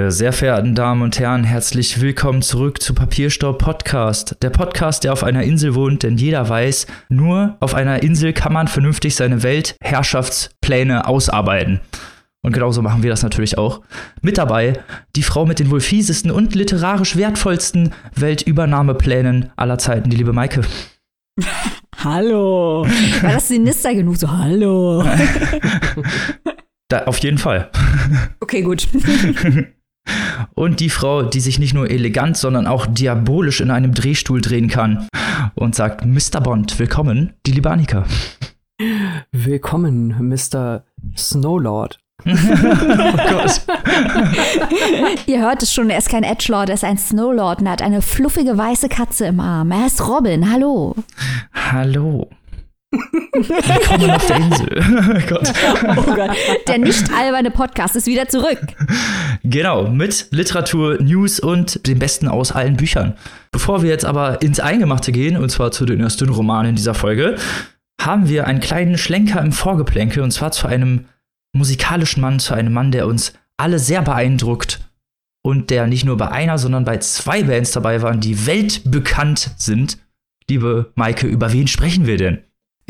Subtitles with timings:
[0.00, 4.34] Meine sehr verehrten Damen und Herren, herzlich willkommen zurück zu Papierstaub Podcast.
[4.40, 8.54] Der Podcast, der auf einer Insel wohnt, denn jeder weiß, nur auf einer Insel kann
[8.54, 11.80] man vernünftig seine Weltherrschaftspläne ausarbeiten.
[12.40, 13.82] Und genauso machen wir das natürlich auch.
[14.22, 14.80] Mit dabei
[15.16, 20.62] die Frau mit den wohl fiesesten und literarisch wertvollsten Weltübernahmeplänen aller Zeiten, die liebe Maike.
[22.02, 22.86] Hallo.
[23.20, 24.16] War das sinister genug?
[24.16, 25.04] So, hallo.
[26.88, 27.70] Da, auf jeden Fall.
[28.40, 28.88] Okay, gut.
[30.54, 34.68] Und die Frau, die sich nicht nur elegant, sondern auch diabolisch in einem Drehstuhl drehen
[34.68, 35.08] kann
[35.54, 36.40] und sagt, Mr.
[36.40, 38.04] Bond, willkommen, die Libanika.
[39.32, 40.84] Willkommen, Mr.
[41.16, 42.00] Snowlord.
[42.26, 42.32] oh
[43.30, 43.62] Gott.
[45.26, 47.82] Ihr hört es schon, er ist kein Edgelord, er ist ein Snowlord und er hat
[47.82, 49.70] eine fluffige weiße Katze im Arm.
[49.70, 50.94] Er ist Robin, hallo.
[51.54, 52.28] Hallo.
[52.92, 54.68] Willkommen auf der Insel.
[54.80, 55.52] oh Gott.
[55.96, 56.36] Oh Gott.
[56.66, 58.58] Der nicht alberne Podcast ist wieder zurück.
[59.44, 63.14] Genau, mit Literatur, News und dem Besten aus allen Büchern.
[63.52, 67.36] Bevor wir jetzt aber ins Eingemachte gehen, und zwar zu den ersten Romanen dieser Folge,
[68.00, 71.06] haben wir einen kleinen Schlenker im Vorgeplänkel, und zwar zu einem
[71.52, 74.80] musikalischen Mann, zu einem Mann, der uns alle sehr beeindruckt
[75.42, 79.98] und der nicht nur bei einer, sondern bei zwei Bands dabei waren, die weltbekannt sind.
[80.48, 82.38] Liebe Maike, über wen sprechen wir denn?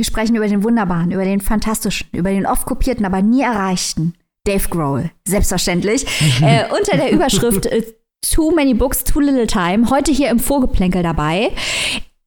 [0.01, 4.15] Wir sprechen über den wunderbaren, über den fantastischen, über den oft kopierten, aber nie erreichten
[4.45, 5.11] Dave Grohl.
[5.29, 6.06] Selbstverständlich.
[6.41, 7.83] äh, unter der Überschrift äh,
[8.23, 9.91] Too Many Books, Too Little Time.
[9.91, 11.51] Heute hier im Vorgeplänkel dabei.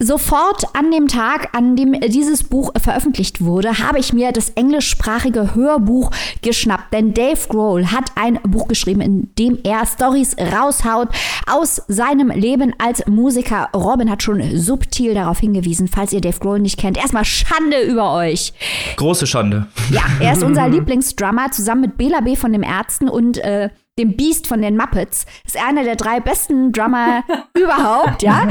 [0.04, 5.56] Sofort an dem Tag, an dem dieses Buch veröffentlicht wurde, habe ich mir das englischsprachige
[5.56, 6.92] Hörbuch geschnappt.
[6.92, 11.08] Denn Dave Grohl hat ein Buch geschrieben, in dem er Stories raushaut
[11.50, 13.70] aus seinem Leben als Musiker.
[13.74, 16.98] Robin hat schon subtil darauf hingewiesen, falls ihr Dave Grohl nicht kennt.
[16.98, 18.52] Erstmal Schande über euch.
[18.98, 19.68] Große Schande.
[19.90, 22.36] Ja, er ist unser Lieblingsdrummer zusammen mit Bela B.
[22.36, 25.26] von den Ärzten und äh, dem Beast von den Muppets.
[25.46, 27.24] Ist einer der drei besten Drummer
[27.58, 28.48] überhaupt, ja.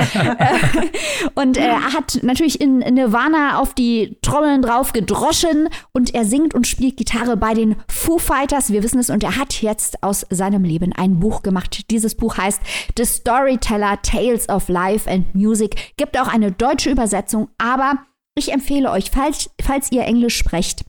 [1.34, 6.66] und er hat natürlich in Nirvana auf die Trommeln drauf gedroschen und er singt und
[6.66, 8.72] spielt Gitarre bei den Foo Fighters.
[8.72, 11.90] Wir wissen es und er hat jetzt aus seinem Leben ein Buch gemacht.
[11.90, 12.60] Dieses Buch heißt
[12.96, 15.96] The Storyteller Tales of Life and Music.
[15.96, 17.98] Gibt auch eine deutsche Übersetzung, aber
[18.34, 20.84] ich empfehle euch, falls, falls ihr Englisch sprecht,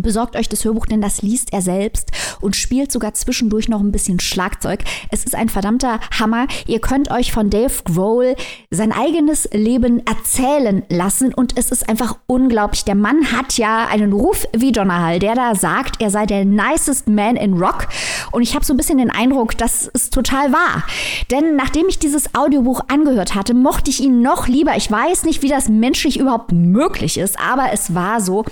[0.00, 3.90] Besorgt euch das Hörbuch, denn das liest er selbst und spielt sogar zwischendurch noch ein
[3.90, 4.84] bisschen Schlagzeug.
[5.10, 6.46] Es ist ein verdammter Hammer.
[6.66, 8.36] Ihr könnt euch von Dave Grohl
[8.70, 12.84] sein eigenes Leben erzählen lassen und es ist einfach unglaublich.
[12.84, 17.08] Der Mann hat ja einen Ruf wie Donnerhall, der da sagt, er sei der nicest
[17.08, 17.88] man in Rock
[18.30, 20.84] und ich habe so ein bisschen den Eindruck, dass es total wahr.
[21.30, 24.76] Denn nachdem ich dieses Audiobuch angehört hatte, mochte ich ihn noch lieber.
[24.76, 28.44] Ich weiß nicht, wie das menschlich überhaupt möglich ist, aber es war so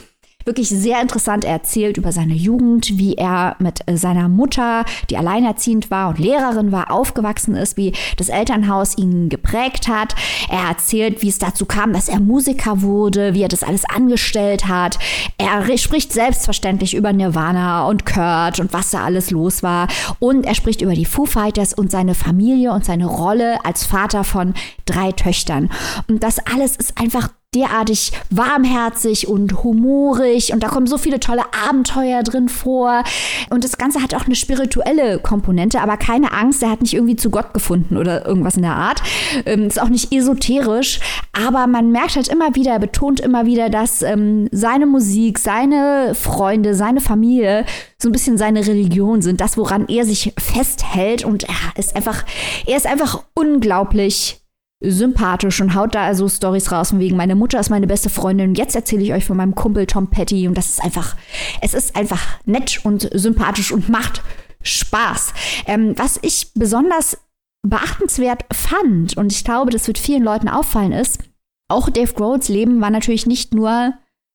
[0.47, 1.45] wirklich sehr interessant.
[1.45, 6.19] Er erzählt über seine Jugend, wie er mit äh, seiner Mutter, die alleinerziehend war und
[6.19, 10.15] Lehrerin war, aufgewachsen ist, wie das Elternhaus ihn geprägt hat.
[10.49, 14.69] Er erzählt, wie es dazu kam, dass er Musiker wurde, wie er das alles angestellt
[14.69, 14.99] hat.
[15.39, 19.89] Er spricht selbstverständlich über Nirvana und Kurt und was da alles los war.
[20.21, 24.25] Und er spricht über die Foo Fighters und seine Familie und seine Rolle als Vater
[24.25, 24.55] von
[24.85, 25.71] drei Töchtern.
[26.09, 31.43] Und das alles ist einfach derartig warmherzig und humorig und da kommen so viele tolle
[31.67, 33.03] Abenteuer drin vor.
[33.51, 37.17] Und das Ganze hat auch eine spirituelle Komponente, aber keine Angst, er hat nicht irgendwie
[37.17, 39.03] zu Gott gefunden oder irgendwas in der Art.
[39.47, 41.01] Ähm, ist auch nicht esoterisch,
[41.33, 46.15] aber man merkt halt immer wieder, er betont immer wieder, dass ähm, seine Musik, seine
[46.15, 47.65] Freunde, seine Familie
[47.99, 51.25] so ein bisschen seine Religion sind, das, woran er sich festhält.
[51.25, 52.25] Und er ist einfach,
[52.67, 54.43] er ist einfach unglaublich
[54.81, 58.55] sympathisch und haut da also Stories raus von wegen, meine Mutter ist meine beste Freundin.
[58.55, 61.17] Jetzt erzähle ich euch von meinem Kumpel Tom Petty und das ist einfach,
[61.63, 64.23] es ist einfach nett und sympathisch und macht
[64.63, 65.33] Spaß.
[65.67, 67.19] Ähm, was ich besonders
[67.63, 71.21] beachtenswert fand und ich glaube, das wird vielen Leuten auffallen ist,
[71.69, 73.95] auch Dave Grohls Leben war natürlich nicht nur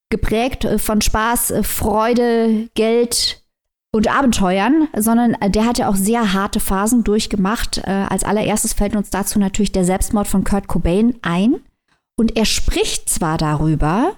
[0.09, 3.40] geprägt äh, von Spaß, äh, Freude, Geld,
[3.91, 7.79] und Abenteuern, sondern äh, der hat ja auch sehr harte Phasen durchgemacht.
[7.79, 11.59] Äh, als allererstes fällt uns dazu natürlich der Selbstmord von Kurt Cobain ein.
[12.17, 14.13] Und er spricht zwar darüber,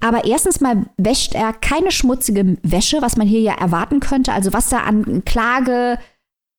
[0.00, 4.32] aber erstens mal wäscht er keine schmutzige Wäsche, was man hier ja erwarten könnte.
[4.32, 5.98] Also was da an Klage,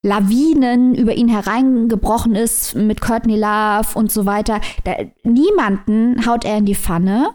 [0.04, 4.62] Lawinen über ihn hereingebrochen ist mit Courtney Love und so weiter.
[4.84, 7.30] Da, niemanden haut er in die Pfanne.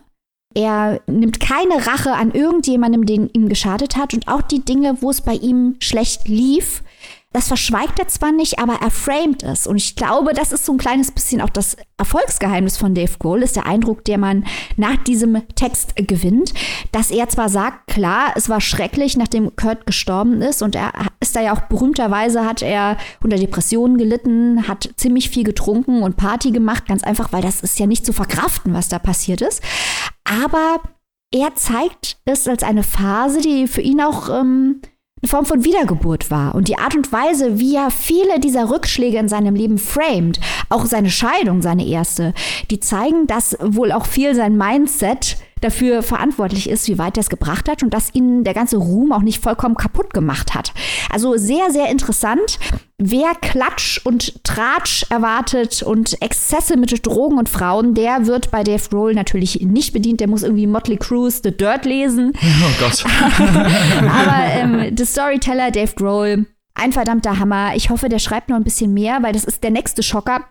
[0.54, 4.14] Er nimmt keine Rache an irgendjemandem, den ihm geschadet hat.
[4.14, 6.82] Und auch die Dinge, wo es bei ihm schlecht lief,
[7.32, 9.66] Das verschweigt er zwar nicht, aber er framed es.
[9.66, 13.42] Und ich glaube, das ist so ein kleines bisschen auch das Erfolgsgeheimnis von Dave Grohl,
[13.42, 14.44] ist der Eindruck, der man
[14.76, 16.52] nach diesem Text gewinnt,
[16.90, 21.36] dass er zwar sagt, klar, es war schrecklich, nachdem Kurt gestorben ist und er ist
[21.36, 26.50] da ja auch berühmterweise, hat er unter Depressionen gelitten, hat ziemlich viel getrunken und Party
[26.50, 29.62] gemacht, ganz einfach, weil das ist ja nicht zu verkraften, was da passiert ist.
[30.24, 30.80] Aber
[31.32, 34.82] er zeigt es als eine Phase, die für ihn auch ähm,
[35.22, 36.54] eine Form von Wiedergeburt war.
[36.54, 40.84] Und die Art und Weise, wie er viele dieser Rückschläge in seinem Leben framed, auch
[40.84, 42.34] seine Scheidung, seine erste,
[42.70, 47.30] die zeigen, dass wohl auch viel sein Mindset dafür verantwortlich ist, wie weit er es
[47.30, 50.72] gebracht hat und dass ihn der ganze Ruhm auch nicht vollkommen kaputt gemacht hat.
[51.10, 52.58] Also sehr, sehr interessant.
[52.98, 58.88] Wer Klatsch und Tratsch erwartet und Exzesse mit Drogen und Frauen, der wird bei Dave
[58.90, 60.20] Grohl natürlich nicht bedient.
[60.20, 62.32] Der muss irgendwie Motley Crue's The Dirt lesen.
[62.64, 63.04] Oh Gott.
[64.00, 67.74] Aber ähm, The Storyteller Dave Grohl, ein verdammter Hammer.
[67.74, 70.44] Ich hoffe, der schreibt noch ein bisschen mehr, weil das ist der nächste Schocker.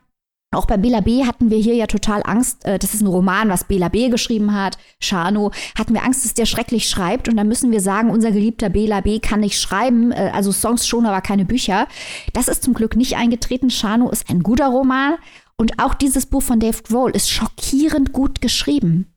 [0.54, 1.26] Auch bei Bela B.
[1.26, 2.66] hatten wir hier ja total Angst.
[2.66, 4.10] Äh, das ist ein Roman, was Bela B.
[4.10, 4.78] geschrieben hat.
[5.00, 5.52] Shano.
[5.78, 7.30] Hatten wir Angst, dass der schrecklich schreibt.
[7.30, 9.20] Und dann müssen wir sagen, unser geliebter Bela B.
[9.20, 10.12] kann nicht schreiben.
[10.12, 11.88] Äh, also Songs schon, aber keine Bücher.
[12.34, 13.70] Das ist zum Glück nicht eingetreten.
[13.70, 15.16] Shano ist ein guter Roman.
[15.56, 19.08] Und auch dieses Buch von Dave Grohl ist schockierend gut geschrieben.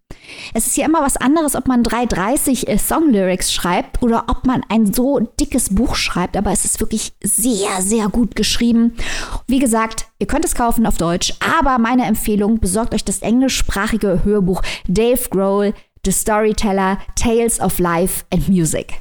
[0.53, 4.63] Es ist ja immer was anderes, ob man 330 äh, Songlyrics schreibt oder ob man
[4.69, 8.97] ein so dickes Buch schreibt, aber es ist wirklich sehr, sehr gut geschrieben.
[9.47, 14.25] Wie gesagt, ihr könnt es kaufen auf Deutsch, aber meine Empfehlung, besorgt euch das englischsprachige
[14.25, 15.75] Hörbuch Dave Grohl,
[16.05, 19.01] The Storyteller, Tales of Life and Music.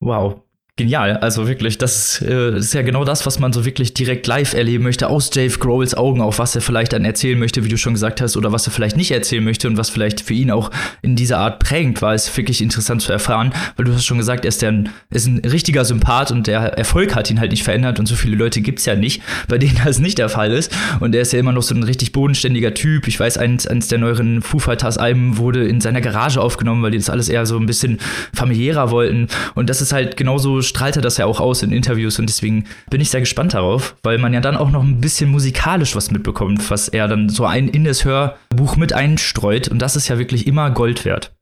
[0.00, 0.42] Wow,
[0.78, 4.52] Genial, also wirklich, das äh, ist ja genau das, was man so wirklich direkt live
[4.52, 7.78] erleben möchte, aus Dave Grohls Augen, auch was er vielleicht dann erzählen möchte, wie du
[7.78, 10.50] schon gesagt hast, oder was er vielleicht nicht erzählen möchte und was vielleicht für ihn
[10.50, 10.70] auch
[11.00, 14.44] in dieser Art prägend war, ist wirklich interessant zu erfahren, weil du hast schon gesagt,
[14.44, 17.98] er ist, der, ist ein richtiger Sympath und der Erfolg hat ihn halt nicht verändert
[17.98, 20.70] und so viele Leute gibt's ja nicht, bei denen das nicht der Fall ist.
[21.00, 23.08] Und er ist ja immer noch so ein richtig bodenständiger Typ.
[23.08, 26.90] Ich weiß, eins, eins der neueren Foo Fighters Alben wurde in seiner Garage aufgenommen, weil
[26.90, 27.98] die das alles eher so ein bisschen
[28.34, 29.28] familiärer wollten.
[29.54, 32.64] Und das ist halt genauso strahlt er das ja auch aus in Interviews und deswegen
[32.90, 36.10] bin ich sehr gespannt darauf, weil man ja dann auch noch ein bisschen musikalisch was
[36.10, 40.18] mitbekommt, was er dann so ein in das Hörbuch mit einstreut und das ist ja
[40.18, 41.32] wirklich immer Gold wert.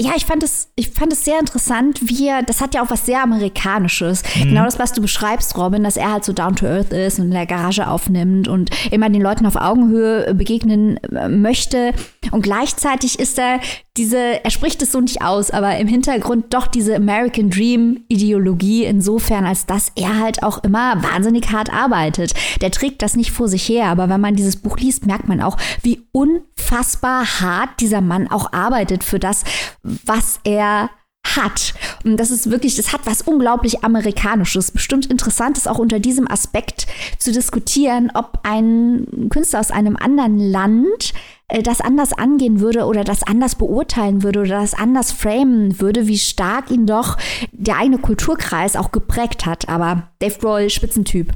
[0.00, 2.90] Ja, ich fand es, ich fand es sehr interessant, wie er, das hat ja auch
[2.90, 4.22] was sehr Amerikanisches.
[4.34, 4.48] Mhm.
[4.48, 7.26] Genau das, was du beschreibst, Robin, dass er halt so down to earth ist und
[7.26, 11.92] in der Garage aufnimmt und immer den Leuten auf Augenhöhe begegnen äh, möchte.
[12.30, 13.60] Und gleichzeitig ist er
[13.96, 18.84] diese, er spricht es so nicht aus, aber im Hintergrund doch diese American Dream Ideologie
[18.84, 22.32] insofern, als dass er halt auch immer wahnsinnig hart arbeitet.
[22.60, 25.42] Der trägt das nicht vor sich her, aber wenn man dieses Buch liest, merkt man
[25.42, 29.44] auch, wie unfassbar hart dieser Mann auch arbeitet für das,
[29.82, 30.90] was er
[31.36, 31.74] hat.
[32.04, 34.70] Und das ist wirklich, das hat was unglaublich Amerikanisches.
[34.70, 36.86] Bestimmt interessant ist auch unter diesem Aspekt
[37.18, 41.12] zu diskutieren, ob ein Künstler aus einem anderen Land
[41.48, 46.06] äh, das anders angehen würde oder das anders beurteilen würde oder das anders framen würde,
[46.06, 47.16] wie stark ihn doch
[47.52, 49.68] der eigene Kulturkreis auch geprägt hat.
[49.68, 51.32] Aber Dave Grohl, Spitzentyp.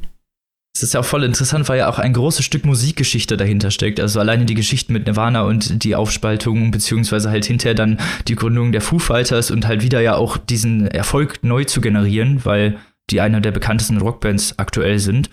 [0.76, 3.98] Es ist ja auch voll interessant, weil ja auch ein großes Stück Musikgeschichte dahinter steckt.
[3.98, 8.72] Also alleine die Geschichten mit Nirvana und die Aufspaltung, beziehungsweise halt hinterher dann die Gründung
[8.72, 12.76] der Foo Fighters und halt wieder ja auch diesen Erfolg neu zu generieren, weil
[13.08, 15.30] die einer der bekanntesten Rockbands aktuell sind,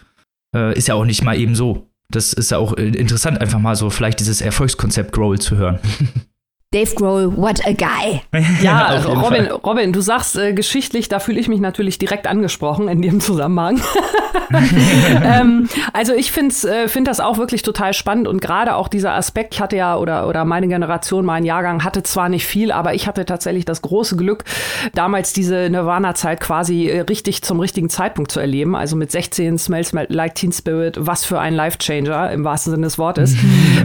[0.55, 1.89] äh, ist ja auch nicht mal eben so.
[2.09, 5.79] Das ist ja auch äh, interessant, einfach mal so vielleicht dieses Erfolgskonzept Growl zu hören.
[6.73, 8.21] Dave Grohl, what a guy.
[8.61, 13.01] Ja, Robin, Robin, du sagst äh, geschichtlich, da fühle ich mich natürlich direkt angesprochen in
[13.01, 13.81] dem Zusammenhang.
[15.23, 19.13] ähm, also ich finde äh, find das auch wirklich total spannend und gerade auch dieser
[19.13, 22.93] Aspekt, ich hatte ja, oder, oder meine Generation, mein Jahrgang hatte zwar nicht viel, aber
[22.93, 24.43] ich hatte tatsächlich das große Glück,
[24.93, 28.75] damals diese Nirvana-Zeit quasi äh, richtig zum richtigen Zeitpunkt zu erleben.
[28.75, 32.97] Also mit 16 Smells Like Teen Spirit, was für ein Life-Changer im wahrsten Sinne des
[32.97, 33.35] Wortes.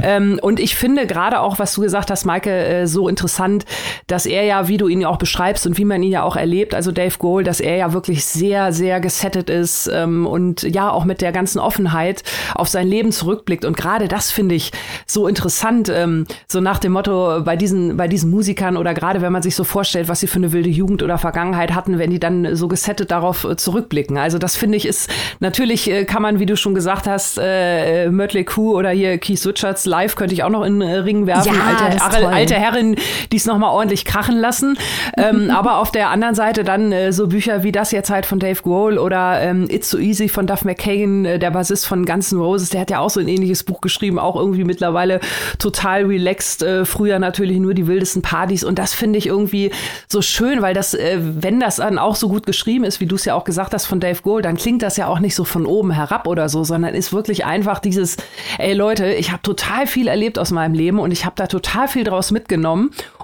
[0.03, 3.65] ähm, und ich finde gerade auch, was du gesagt hast, Maike, äh, so interessant,
[4.07, 6.37] dass er ja, wie du ihn ja auch beschreibst und wie man ihn ja auch
[6.37, 10.91] erlebt, also Dave Gohl, dass er ja wirklich sehr, sehr gesettet ist ähm, und ja
[10.91, 12.23] auch mit der ganzen Offenheit
[12.55, 13.65] auf sein Leben zurückblickt.
[13.65, 14.73] Und gerade das finde ich
[15.07, 19.33] so interessant, ähm, so nach dem Motto bei diesen, bei diesen Musikern oder gerade wenn
[19.33, 22.21] man sich so vorstellt, was sie für eine wilde Jugend oder Vergangenheit hatten, wenn die
[22.21, 24.17] dann so gesettet darauf äh, zurückblicken.
[24.17, 28.11] Also das finde ich ist, natürlich äh, kann man, wie du schon gesagt hast, äh,
[28.11, 31.55] Mötley Crew oder hier Keith Richards live könnte ich auch noch in den Ring werfen.
[31.55, 32.97] Ja, alte, alte, alte Herren,
[33.33, 34.79] die es nochmal ordentlich krachen lassen.
[35.17, 38.39] ähm, aber auf der anderen Seite dann äh, so Bücher wie das jetzt halt von
[38.39, 42.33] Dave Grohl oder ähm, It's So Easy von Duff McKagan, äh, der Bassist von Guns
[42.33, 45.21] N' Roses, der hat ja auch so ein ähnliches Buch geschrieben, auch irgendwie mittlerweile
[45.59, 46.63] total relaxed.
[46.63, 49.71] Äh, früher natürlich nur die wildesten Partys und das finde ich irgendwie
[50.09, 53.17] so schön, weil das, äh, wenn das dann auch so gut geschrieben ist, wie du
[53.17, 55.45] es ja auch gesagt hast von Dave Grohl, dann klingt das ja auch nicht so
[55.45, 58.17] von oben herab oder so, sondern ist wirklich einfach dieses,
[58.59, 61.89] ey Leute, ich habe total viel erlebt aus meinem Leben und ich habe da total
[61.89, 62.48] viel draus mitgenommen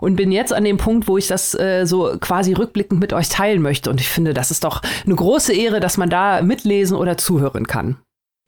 [0.00, 3.28] und bin jetzt an dem Punkt, wo ich das äh, so quasi rückblickend mit euch
[3.28, 3.90] teilen möchte.
[3.90, 7.66] Und ich finde, das ist doch eine große Ehre, dass man da mitlesen oder zuhören
[7.66, 7.96] kann.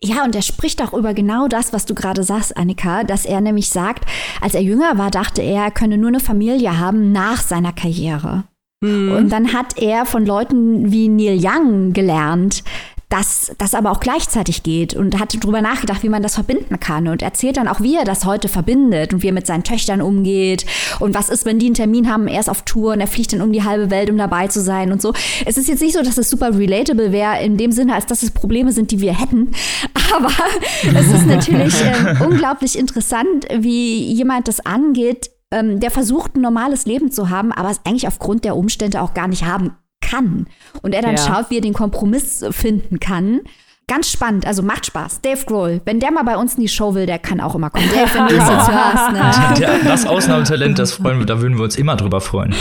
[0.02, 3.40] Ja, und er spricht auch über genau das, was du gerade sagst, Annika, dass er
[3.40, 4.04] nämlich sagt,
[4.42, 8.44] als er jünger war, dachte er, er könne nur eine Familie haben nach seiner Karriere.
[8.82, 9.12] Mhm.
[9.12, 12.62] Und dann hat er von Leuten wie Neil Young gelernt,
[13.08, 17.06] dass das aber auch gleichzeitig geht und hat darüber nachgedacht, wie man das verbinden kann
[17.06, 20.02] und erzählt dann auch, wie er das heute verbindet und wie er mit seinen Töchtern
[20.02, 20.66] umgeht
[20.98, 23.32] und was ist, wenn die einen Termin haben, er ist auf Tour und er fliegt
[23.32, 25.12] dann um die halbe Welt, um dabei zu sein und so.
[25.44, 28.24] Es ist jetzt nicht so, dass es super relatable wäre in dem Sinne, als dass
[28.24, 29.52] es Probleme sind, die wir hätten,
[30.16, 30.32] aber
[30.82, 36.86] es ist natürlich äh, unglaublich interessant, wie jemand das angeht, ähm, der versucht, ein normales
[36.86, 39.76] Leben zu haben, aber es eigentlich aufgrund der Umstände auch gar nicht haben
[40.08, 40.46] kann.
[40.82, 41.22] Und er dann ja.
[41.22, 43.40] schaut, wie er den Kompromiss finden kann.
[43.88, 45.20] Ganz spannend, also macht Spaß.
[45.20, 47.70] Dave Grohl, wenn der mal bei uns in die Show will, der kann auch immer
[47.70, 47.88] kommen.
[47.94, 49.54] Dave, wenn du das jetzt hörst, ne?
[49.60, 52.52] Der, das Ausnahmetalent, das freuen wir, da würden wir uns immer drüber freuen.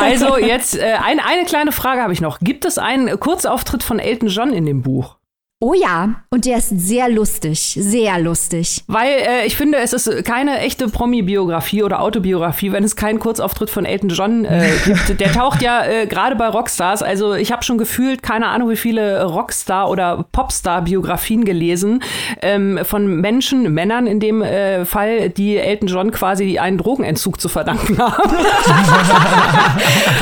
[0.00, 2.38] Also jetzt äh, ein, eine kleine Frage habe ich noch.
[2.38, 5.17] Gibt es einen Kurzauftritt von Elton John in dem Buch?
[5.60, 8.84] Oh ja, und der ist sehr lustig, sehr lustig.
[8.86, 13.68] Weil äh, ich finde, es ist keine echte Promi-Biografie oder Autobiografie, wenn es keinen Kurzauftritt
[13.68, 15.18] von Elton John äh, gibt.
[15.18, 17.02] Der taucht ja äh, gerade bei Rockstars.
[17.02, 22.04] Also ich habe schon gefühlt, keine Ahnung, wie viele Rockstar- oder Popstar-Biografien gelesen
[22.40, 27.48] ähm, von Menschen, Männern in dem äh, Fall, die Elton John quasi einen Drogenentzug zu
[27.48, 28.30] verdanken haben.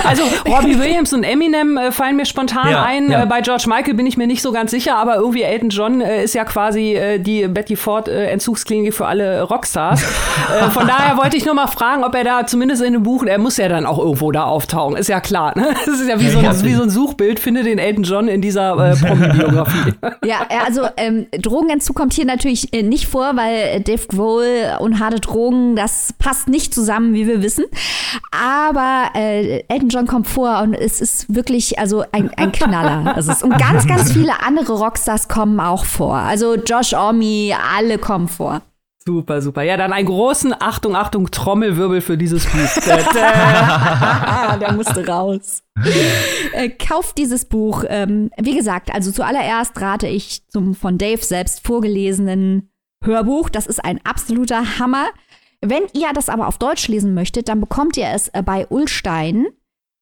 [0.02, 3.10] also Robbie Williams und Eminem äh, fallen mir spontan ja, ein.
[3.10, 3.24] Ja.
[3.24, 6.00] Äh, bei George Michael bin ich mir nicht so ganz sicher, aber irgendwie Elton John
[6.00, 10.02] äh, ist ja quasi äh, die Betty Ford äh, Entzugsklinik für alle Rockstars.
[10.60, 13.24] äh, von daher wollte ich nur mal fragen, ob er da zumindest in dem Buch,
[13.24, 15.56] er muss ja dann auch irgendwo da auftauchen, ist ja klar.
[15.56, 15.74] Ne?
[15.86, 18.40] Das ist ja wie so, ein, wie so ein Suchbild, finde den Elton John in
[18.40, 19.94] dieser äh, Promi-Biografie.
[20.24, 25.20] ja, also ähm, Drogenentzug kommt hier natürlich äh, nicht vor, weil Dave Grohl und harte
[25.20, 27.64] Drogen, das passt nicht zusammen, wie wir wissen.
[28.30, 33.14] Aber äh, Elton John kommt vor und es ist wirklich also ein, ein Knaller.
[33.16, 36.14] Also es, und ganz, ganz viele andere Rockstars Stars kommen auch vor.
[36.14, 38.62] Also Josh Omi, alle kommen vor.
[39.04, 39.62] Super, super.
[39.62, 42.82] Ja, dann einen großen Achtung, Achtung, Trommelwirbel für dieses Buch.
[44.60, 45.62] Der musste raus.
[46.52, 47.84] äh, kauft dieses Buch.
[47.88, 52.68] Ähm, wie gesagt, also zuallererst rate ich zum von Dave selbst vorgelesenen
[53.04, 53.48] Hörbuch.
[53.48, 55.06] Das ist ein absoluter Hammer.
[55.64, 59.46] Wenn ihr das aber auf Deutsch lesen möchtet, dann bekommt ihr es äh, bei Ulstein.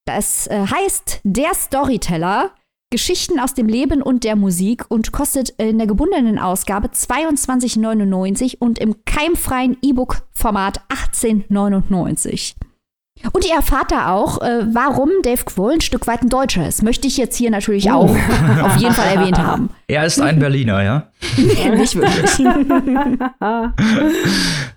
[0.06, 2.52] Das äh, heißt Der Storyteller
[2.94, 8.78] Geschichten aus dem Leben und der Musik und kostet in der gebundenen Ausgabe 22,99 und
[8.78, 12.54] im keimfreien E-Book-Format 18,99.
[13.32, 16.82] Und ihr erfahrt da auch, äh, warum Dave Grohl ein Stück weit ein Deutscher ist.
[16.82, 18.62] Möchte ich jetzt hier natürlich auch oh.
[18.62, 19.70] auf jeden Fall erwähnt haben.
[19.86, 21.08] Er ist ein Berliner, ja?
[21.36, 22.30] nee, nicht wirklich.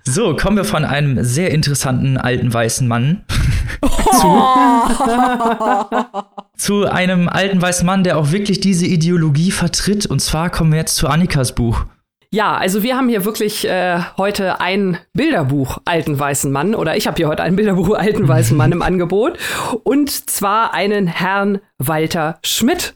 [0.03, 3.23] so, kommen wir von einem sehr interessanten alten weißen Mann
[4.11, 4.43] zu,
[6.57, 10.05] zu einem alten weißen Mann, der auch wirklich diese Ideologie vertritt.
[10.05, 11.85] Und zwar kommen wir jetzt zu Annikas Buch.
[12.29, 17.07] Ja, also wir haben hier wirklich äh, heute ein Bilderbuch Alten Weißen Mann oder ich
[17.07, 19.37] habe hier heute ein Bilderbuch Alten Weißen Mann im Angebot
[19.83, 22.95] und zwar einen Herrn Walter Schmidt.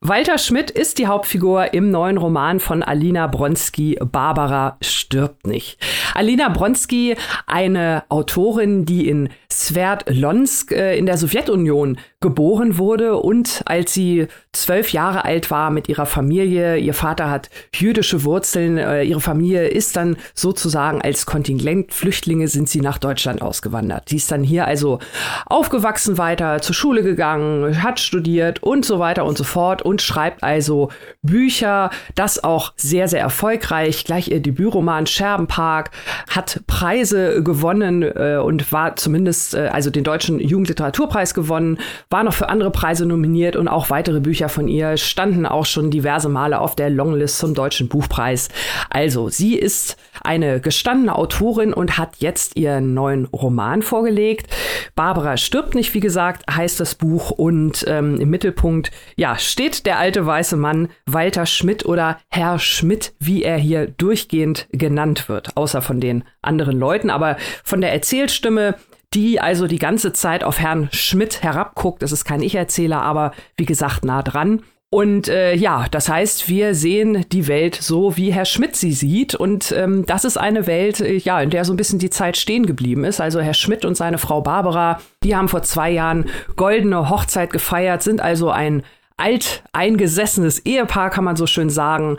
[0.00, 5.78] Walter Schmidt ist die Hauptfigur im neuen Roman von Alina Bronski, Barbara stirbt nicht.
[6.14, 13.92] Alina Bronski, eine Autorin, die in Sverdlovsk äh, in der Sowjetunion geboren wurde und als
[13.94, 19.20] sie zwölf Jahre alt war mit ihrer Familie, ihr Vater hat jüdische Wurzeln, äh, ihre
[19.20, 24.08] Familie ist dann sozusagen als Kontingentflüchtlinge sind sie nach Deutschland ausgewandert.
[24.08, 24.98] Sie ist dann hier also
[25.46, 30.02] aufgewachsen weiter, zur Schule gegangen, hat studiert, studiert und so weiter und so fort und
[30.02, 30.90] schreibt also
[31.22, 34.04] Bücher, das auch sehr, sehr erfolgreich.
[34.04, 35.90] Gleich ihr Debütroman Scherbenpark
[36.28, 41.78] hat Preise gewonnen äh, und war zumindest, äh, also den Deutschen Jugendliteraturpreis gewonnen,
[42.08, 45.90] war noch für andere Preise nominiert und auch weitere Bücher von ihr standen auch schon
[45.90, 48.48] diverse Male auf der Longlist zum Deutschen Buchpreis.
[48.90, 54.48] Also, sie ist eine gestandene Autorin und hat jetzt ihren neuen Roman vorgelegt.
[54.94, 59.98] Barbara stirbt nicht, wie gesagt, heißt das Buch und ähm, im Mittelpunkt ja, steht der
[59.98, 65.82] alte weiße Mann Walter Schmidt oder Herr Schmidt, wie er hier durchgehend genannt wird, außer
[65.82, 67.10] von den anderen Leuten.
[67.10, 68.74] Aber von der Erzählstimme
[69.14, 72.02] die also die ganze Zeit auf Herrn Schmidt herabguckt.
[72.02, 74.62] Das ist kein Ich-Erzähler, aber wie gesagt nah dran.
[74.92, 79.36] Und äh, ja, das heißt, wir sehen die Welt so, wie Herr Schmidt sie sieht.
[79.36, 82.36] Und ähm, das ist eine Welt, äh, ja, in der so ein bisschen die Zeit
[82.36, 83.20] stehen geblieben ist.
[83.20, 88.02] Also Herr Schmidt und seine Frau Barbara, die haben vor zwei Jahren goldene Hochzeit gefeiert,
[88.02, 88.82] sind also ein
[89.20, 92.16] alteingesessenes Ehepaar, kann man so schön sagen.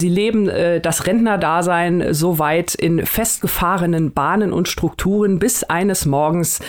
[0.00, 6.60] Sie leben äh, das Rentnerdasein so weit in festgefahrenen Bahnen und Strukturen, bis eines Morgens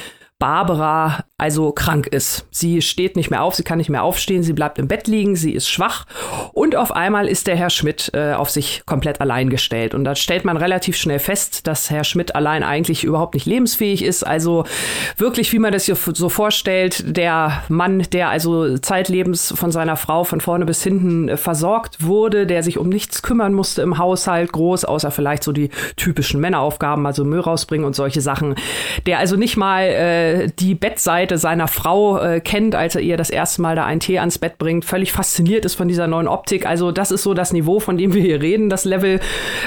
[0.41, 2.47] Barbara also krank ist.
[2.51, 5.35] Sie steht nicht mehr auf, sie kann nicht mehr aufstehen, sie bleibt im Bett liegen,
[5.35, 6.05] sie ist schwach
[6.53, 9.95] und auf einmal ist der Herr Schmidt äh, auf sich komplett allein gestellt.
[9.95, 14.03] Und da stellt man relativ schnell fest, dass Herr Schmidt allein eigentlich überhaupt nicht lebensfähig
[14.03, 14.23] ist.
[14.23, 14.65] Also
[15.17, 20.23] wirklich, wie man das sich so vorstellt, der Mann, der also zeitlebens von seiner Frau
[20.23, 24.51] von vorne bis hinten äh, versorgt wurde, der sich um nichts kümmern musste im Haushalt,
[24.51, 28.55] groß, außer vielleicht so die typischen Männeraufgaben, also Müll rausbringen und solche Sachen,
[29.05, 33.17] der also nicht mal äh, die Bettseite Seite seiner Frau äh, kennt, als er ihr
[33.17, 36.27] das erste Mal da einen Tee ans Bett bringt, völlig fasziniert ist von dieser neuen
[36.27, 36.65] Optik.
[36.65, 39.19] Also das ist so das Niveau, von dem wir hier reden, das Level.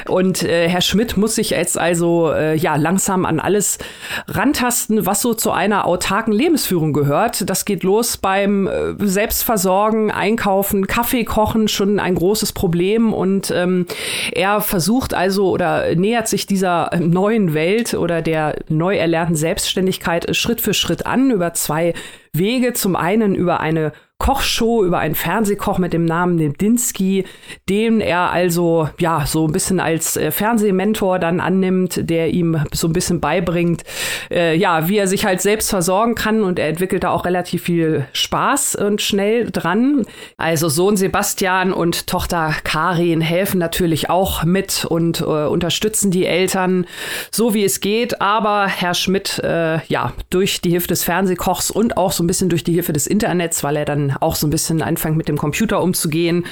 [0.08, 3.78] Und äh, Herr Schmidt muss sich jetzt also äh, ja langsam an alles
[4.26, 7.48] rantasten, was so zu einer autarken Lebensführung gehört.
[7.48, 13.12] Das geht los beim äh, Selbstversorgen, Einkaufen, Kaffee kochen, schon ein großes Problem.
[13.12, 13.86] Und ähm,
[14.32, 20.53] er versucht also oder nähert sich dieser neuen Welt oder der neu erlernten Selbstständigkeit Schritt
[20.60, 21.94] für Schritt an über zwei
[22.36, 22.72] Wege.
[22.72, 23.92] Zum einen über eine
[24.24, 27.24] Kochshow über einen Fernsehkoch mit dem Namen Nebdinski,
[27.68, 32.86] den er also ja so ein bisschen als äh, Fernsehmentor dann annimmt, der ihm so
[32.86, 33.82] ein bisschen beibringt,
[34.30, 37.64] äh, ja, wie er sich halt selbst versorgen kann und er entwickelt da auch relativ
[37.64, 40.06] viel Spaß und schnell dran.
[40.38, 46.86] Also Sohn Sebastian und Tochter Karin helfen natürlich auch mit und äh, unterstützen die Eltern
[47.30, 51.98] so wie es geht, aber Herr Schmidt äh, ja, durch die Hilfe des Fernsehkochs und
[51.98, 54.50] auch so ein bisschen durch die Hilfe des Internets, weil er dann auch so ein
[54.50, 56.44] bisschen anfängt mit dem Computer umzugehen,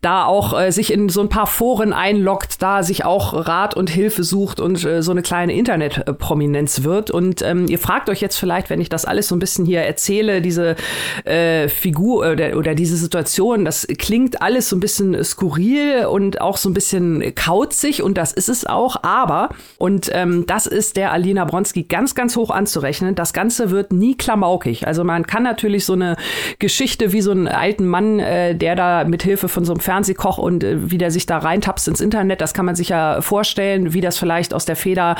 [0.00, 3.90] da auch äh, sich in so ein paar Foren einloggt, da sich auch Rat und
[3.90, 7.10] Hilfe sucht und äh, so eine kleine Internetprominenz wird.
[7.10, 9.82] Und ähm, ihr fragt euch jetzt vielleicht, wenn ich das alles so ein bisschen hier
[9.82, 10.76] erzähle, diese
[11.24, 16.56] äh, Figur oder, oder diese Situation, das klingt alles so ein bisschen skurril und auch
[16.56, 21.12] so ein bisschen kauzig und das ist es auch, aber, und ähm, das ist der
[21.12, 24.86] Alina Bronski ganz, ganz hoch anzurechnen, das Ganze wird nie klamaukig.
[24.86, 26.16] Also man kann natürlich so eine
[26.58, 30.38] Geschichte wie so einen alten Mann, äh, der da mit Hilfe von so einem Fernsehkoch
[30.38, 32.40] und äh, wie der sich da reintapst ins Internet.
[32.40, 35.16] Das kann man sich ja vorstellen, wie das vielleicht aus der Feder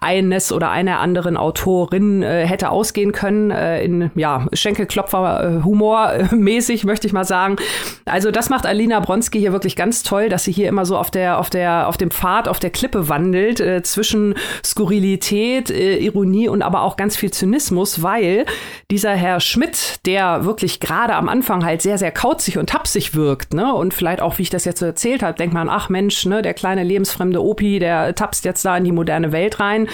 [0.00, 3.50] eines oder einer anderen Autorin äh, hätte ausgehen können.
[3.50, 7.56] Äh, in ja Schenkelklopfer äh, Humor mäßig möchte ich mal sagen.
[8.04, 11.10] Also das macht Alina Bronski hier wirklich ganz toll, dass sie hier immer so auf
[11.10, 16.48] der auf der auf dem Pfad auf der Klippe wandelt äh, zwischen Skurrilität, äh, Ironie
[16.48, 18.46] und aber auch ganz viel Zynismus, weil
[18.90, 23.54] dieser Herr Schmidt, der wirklich gerade am Anfang halt sehr, sehr kauzig und tapsig wirkt,
[23.54, 23.72] ne?
[23.72, 26.54] Und vielleicht auch, wie ich das jetzt erzählt habe, denkt man, ach Mensch, ne, der
[26.54, 29.88] kleine lebensfremde Opi, der tapst jetzt da in die moderne Welt rein.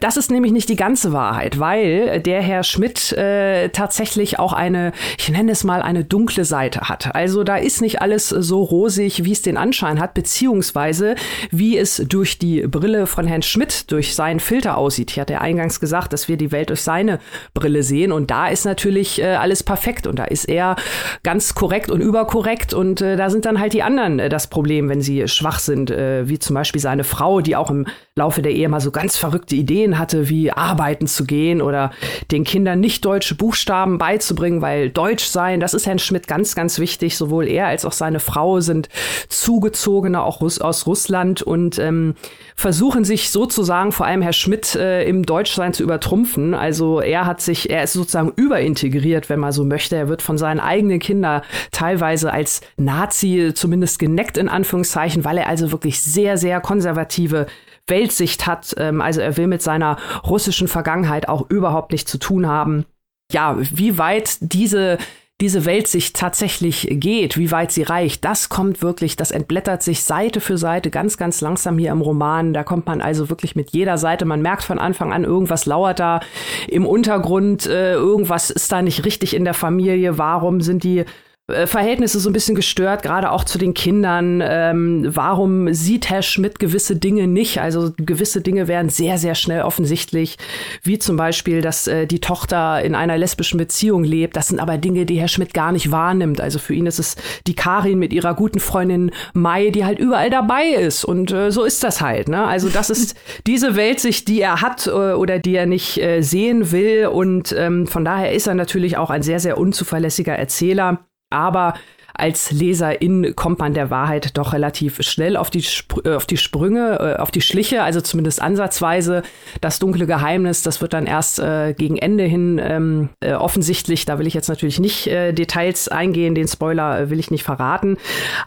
[0.00, 4.92] Das ist nämlich nicht die ganze Wahrheit, weil der Herr Schmidt äh, tatsächlich auch eine,
[5.18, 7.14] ich nenne es mal, eine dunkle Seite hat.
[7.14, 11.14] Also da ist nicht alles so rosig, wie es den Anschein hat, beziehungsweise
[11.50, 15.12] wie es durch die Brille von Herrn Schmidt, durch seinen Filter aussieht.
[15.12, 17.20] Ich hatte ja eingangs gesagt, dass wir die Welt durch seine
[17.54, 20.76] Brille sehen und da ist natürlich äh, alles perfekt und da ist er
[21.22, 24.88] ganz korrekt und überkorrekt und äh, da sind dann halt die anderen äh, das Problem,
[24.88, 27.86] wenn sie schwach sind, äh, wie zum Beispiel seine Frau, die auch im
[28.18, 31.90] Laufe der Ehe mal so ganz verrückte Ideen hatte, wie arbeiten zu gehen oder
[32.30, 36.78] den Kindern nicht deutsche Buchstaben beizubringen, weil Deutsch sein, das ist Herrn Schmidt ganz, ganz
[36.78, 37.18] wichtig.
[37.18, 38.88] Sowohl er als auch seine Frau sind
[39.28, 42.14] Zugezogene auch aus Russland und ähm,
[42.54, 46.54] versuchen sich sozusagen, vor allem Herr Schmidt, äh, im Deutschsein zu übertrumpfen.
[46.54, 49.94] Also er hat sich, er ist sozusagen überintegriert, wenn man so möchte.
[49.94, 55.48] Er wird von seinen eigenen Kindern teilweise als Nazi zumindest geneckt in Anführungszeichen, weil er
[55.48, 57.46] also wirklich sehr, sehr konservative
[57.88, 58.74] Weltsicht hat.
[58.78, 59.96] Ähm, also er will mit seiner
[60.26, 62.86] russischen Vergangenheit auch überhaupt nichts zu tun haben.
[63.32, 64.98] Ja, wie weit diese
[65.40, 70.40] diese Weltsicht tatsächlich geht, wie weit sie reicht, das kommt wirklich, das entblättert sich Seite
[70.40, 72.54] für Seite ganz, ganz langsam hier im Roman.
[72.54, 76.00] Da kommt man also wirklich mit jeder Seite, man merkt von Anfang an, irgendwas lauert
[76.00, 76.20] da
[76.68, 81.04] im Untergrund, äh, irgendwas ist da nicht richtig in der Familie, warum sind die
[81.48, 84.42] Verhältnisse so ein bisschen gestört, gerade auch zu den Kindern.
[84.44, 87.60] Ähm, warum sieht Herr Schmidt gewisse Dinge nicht?
[87.60, 90.38] Also gewisse Dinge werden sehr, sehr schnell offensichtlich,
[90.82, 94.34] wie zum Beispiel, dass äh, die Tochter in einer lesbischen Beziehung lebt.
[94.34, 96.40] Das sind aber Dinge, die Herr Schmidt gar nicht wahrnimmt.
[96.40, 97.14] Also für ihn ist es
[97.46, 101.04] die Karin mit ihrer guten Freundin Mai, die halt überall dabei ist.
[101.04, 102.26] Und äh, so ist das halt.
[102.26, 102.44] Ne?
[102.44, 106.72] Also das ist diese Weltsicht, die er hat äh, oder die er nicht äh, sehen
[106.72, 107.06] will.
[107.06, 111.06] Und ähm, von daher ist er natürlich auch ein sehr, sehr unzuverlässiger Erzähler.
[111.30, 111.74] Aber
[112.18, 116.36] als Leserin kommt man der Wahrheit doch relativ schnell auf die, Spr äh, auf die
[116.36, 119.22] Sprünge, äh, auf die Schliche, also zumindest ansatzweise.
[119.60, 124.06] Das dunkle Geheimnis, das wird dann erst äh, gegen Ende hin ähm, äh, offensichtlich.
[124.06, 127.44] Da will ich jetzt natürlich nicht äh, Details eingehen, den Spoiler äh, will ich nicht
[127.44, 127.98] verraten.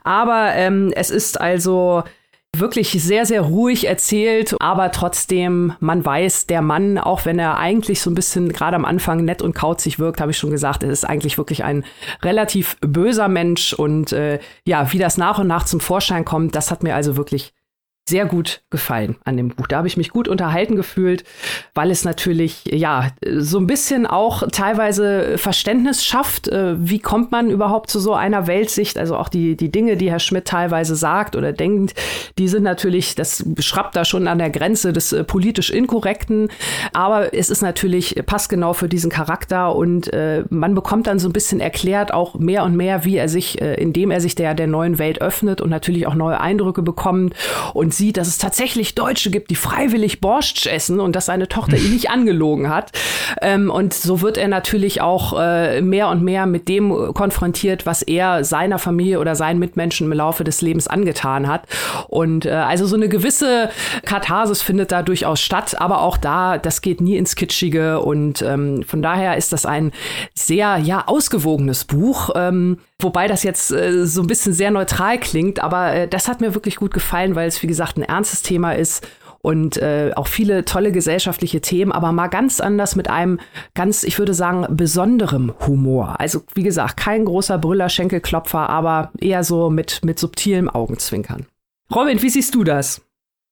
[0.04, 2.04] Aber ähm, es ist also
[2.60, 8.02] wirklich sehr, sehr ruhig erzählt, aber trotzdem, man weiß, der Mann, auch wenn er eigentlich
[8.02, 10.90] so ein bisschen gerade am Anfang nett und kauzig wirkt, habe ich schon gesagt, er
[10.90, 11.86] ist eigentlich wirklich ein
[12.24, 13.74] relativ böser Mensch.
[13.74, 17.18] Und äh, ja, wie das nach und nach zum Vorschein kommt, das hat mir also
[17.18, 17.54] wirklich
[18.10, 19.68] sehr gut gefallen an dem Buch.
[19.68, 21.24] Da habe ich mich gut unterhalten gefühlt,
[21.74, 26.48] weil es natürlich ja so ein bisschen auch teilweise Verständnis schafft.
[26.48, 28.98] Äh, wie kommt man überhaupt zu so einer Weltsicht?
[28.98, 31.94] Also auch die, die Dinge, die Herr Schmidt teilweise sagt oder denkt,
[32.38, 36.50] die sind natürlich, das schrappt da schon an der Grenze des äh, politisch Inkorrekten.
[36.94, 41.34] Aber es ist natürlich passgenau für diesen Charakter und äh, man bekommt dann so ein
[41.34, 44.68] bisschen erklärt auch mehr und mehr, wie er sich, äh, indem er sich der, der
[44.68, 47.36] neuen Welt öffnet und natürlich auch neue Eindrücke bekommt
[47.74, 51.78] und sieht, dass es tatsächlich Deutsche gibt, die freiwillig Borscht essen und dass seine Tochter
[51.78, 52.92] ihn nicht angelogen hat.
[53.44, 58.02] Ähm, und so wird er natürlich auch äh, mehr und mehr mit dem konfrontiert, was
[58.02, 61.68] er seiner Familie oder seinen Mitmenschen im Laufe des Lebens angetan hat.
[62.08, 63.70] Und äh, also so eine gewisse
[64.04, 68.84] Katharsis findet da durchaus statt, aber auch da, das geht nie ins Kitschige und ähm,
[68.84, 69.92] von daher ist das ein
[70.34, 72.32] sehr, ja, ausgewogenes Buch.
[72.36, 76.42] Ähm, wobei das jetzt äh, so ein bisschen sehr neutral klingt, aber äh, das hat
[76.42, 79.08] mir wirklich gut gefallen, weil es, wie gesagt, ein ernstes Thema ist
[79.42, 83.40] und äh, auch viele tolle gesellschaftliche Themen, aber mal ganz anders mit einem
[83.74, 86.20] ganz, ich würde sagen, besonderem Humor.
[86.20, 91.46] Also wie gesagt, kein großer Brüller, Schenkelklopfer, aber eher so mit, mit subtilem Augenzwinkern.
[91.94, 93.02] Robin, wie siehst du das?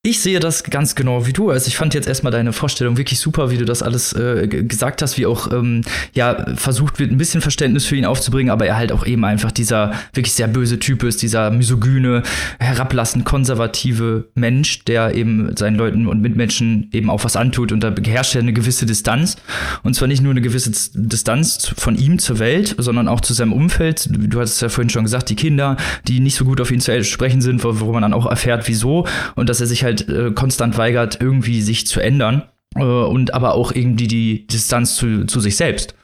[0.07, 1.49] Ich sehe das ganz genau wie du.
[1.49, 5.01] Also ich fand jetzt erstmal deine Vorstellung wirklich super, wie du das alles äh, gesagt
[5.01, 5.81] hast, wie auch ähm,
[6.13, 9.51] ja versucht wird, ein bisschen Verständnis für ihn aufzubringen, aber er halt auch eben einfach
[9.51, 12.23] dieser wirklich sehr böse Typ ist, dieser misogyne,
[12.57, 17.93] herablassend konservative Mensch, der eben seinen Leuten und Mitmenschen eben auch was antut und da
[18.05, 19.35] herrscht ja eine gewisse Distanz
[19.83, 23.51] und zwar nicht nur eine gewisse Distanz von ihm zur Welt, sondern auch zu seinem
[23.51, 24.07] Umfeld.
[24.09, 25.75] Du hattest ja vorhin schon gesagt, die Kinder,
[26.07, 28.69] die nicht so gut auf ihn zu sprechen sind, wo, wo man dann auch erfährt,
[28.69, 32.43] wieso und dass er sich halt halt äh, konstant weigert, irgendwie sich zu ändern
[32.75, 35.95] äh, und aber auch irgendwie die Distanz zu, zu sich selbst.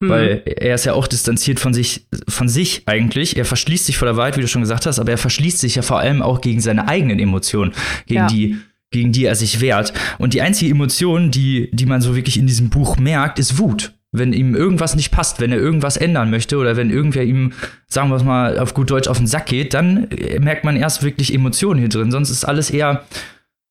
[0.00, 0.08] Mhm.
[0.08, 3.36] Weil er ist ja auch distanziert von sich, von sich eigentlich.
[3.36, 5.74] Er verschließt sich vor der Wahrheit, wie du schon gesagt hast, aber er verschließt sich
[5.74, 7.72] ja vor allem auch gegen seine eigenen Emotionen,
[8.06, 8.26] gegen ja.
[8.26, 8.58] die,
[8.90, 9.92] gegen die er sich wehrt.
[10.18, 13.92] Und die einzige Emotion, die, die man so wirklich in diesem Buch merkt, ist Wut.
[14.10, 17.52] Wenn ihm irgendwas nicht passt, wenn er irgendwas ändern möchte oder wenn irgendwer ihm,
[17.88, 20.08] sagen wir es mal auf gut Deutsch, auf den Sack geht, dann
[20.40, 22.10] merkt man erst wirklich Emotionen hier drin.
[22.10, 23.04] Sonst ist alles eher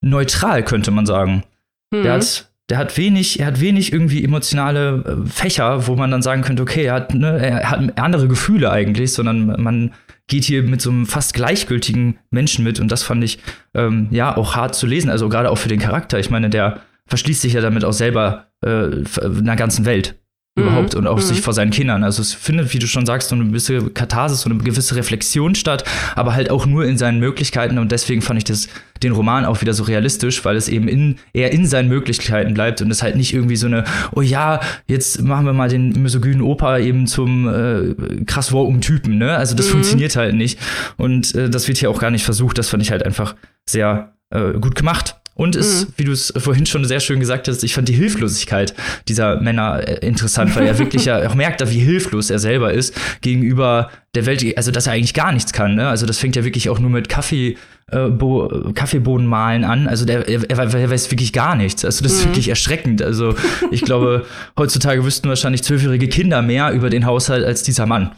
[0.01, 1.43] neutral, könnte man sagen.
[1.91, 2.03] Mhm.
[2.03, 6.21] Der hat der hat wenig, er hat wenig irgendwie emotionale äh, Fächer, wo man dann
[6.21, 9.93] sagen könnte, okay, er hat, ne, er hat andere Gefühle eigentlich, sondern man
[10.27, 13.39] geht hier mit so einem fast gleichgültigen Menschen mit und das fand ich
[13.73, 16.19] ähm, ja auch hart zu lesen, also gerade auch für den Charakter.
[16.19, 18.89] Ich meine, der verschließt sich ja damit auch selber äh,
[19.21, 20.19] einer ganzen Welt
[20.57, 20.99] überhaupt mhm.
[20.99, 21.21] und auch mhm.
[21.21, 22.03] sich vor seinen Kindern.
[22.03, 25.55] Also es findet, wie du schon sagst, so eine gewisse Katharsis, so eine gewisse Reflexion
[25.55, 25.83] statt,
[26.15, 28.67] aber halt auch nur in seinen Möglichkeiten und deswegen fand ich das,
[29.03, 32.81] den Roman auch wieder so realistisch, weil es eben in, eher in seinen Möglichkeiten bleibt
[32.81, 36.41] und es halt nicht irgendwie so eine, oh ja, jetzt machen wir mal den misogynen
[36.41, 39.35] Opa eben zum äh, krass woken Typen, ne?
[39.37, 39.71] Also das mhm.
[39.71, 40.59] funktioniert halt nicht
[40.97, 44.13] und äh, das wird hier auch gar nicht versucht, das fand ich halt einfach sehr
[44.31, 45.15] äh, gut gemacht.
[45.37, 45.93] Und es, mhm.
[45.97, 48.73] wie du es vorhin schon sehr schön gesagt hast, ich fand die Hilflosigkeit
[49.07, 52.95] dieser Männer äh, interessant, weil er wirklich ja auch merkt, wie hilflos er selber ist
[53.21, 55.75] gegenüber der Welt, also dass er eigentlich gar nichts kann.
[55.75, 55.87] Ne?
[55.87, 57.55] Also das fängt ja wirklich auch nur mit Kaffee,
[57.91, 59.87] äh, Bo Kaffeebohnen malen an.
[59.87, 61.85] Also der, er, er, weiß wirklich gar nichts.
[61.85, 62.29] Also das ist mhm.
[62.29, 63.03] wirklich erschreckend.
[63.03, 63.35] Also
[63.69, 64.25] ich glaube,
[64.57, 68.11] heutzutage wüssten wahrscheinlich zwölfjährige Kinder mehr über den Haushalt als dieser Mann.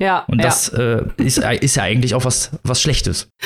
[0.00, 0.24] Ja.
[0.26, 0.98] Und das ja.
[0.98, 3.28] Äh, ist, ist ja eigentlich auch was, was Schlechtes.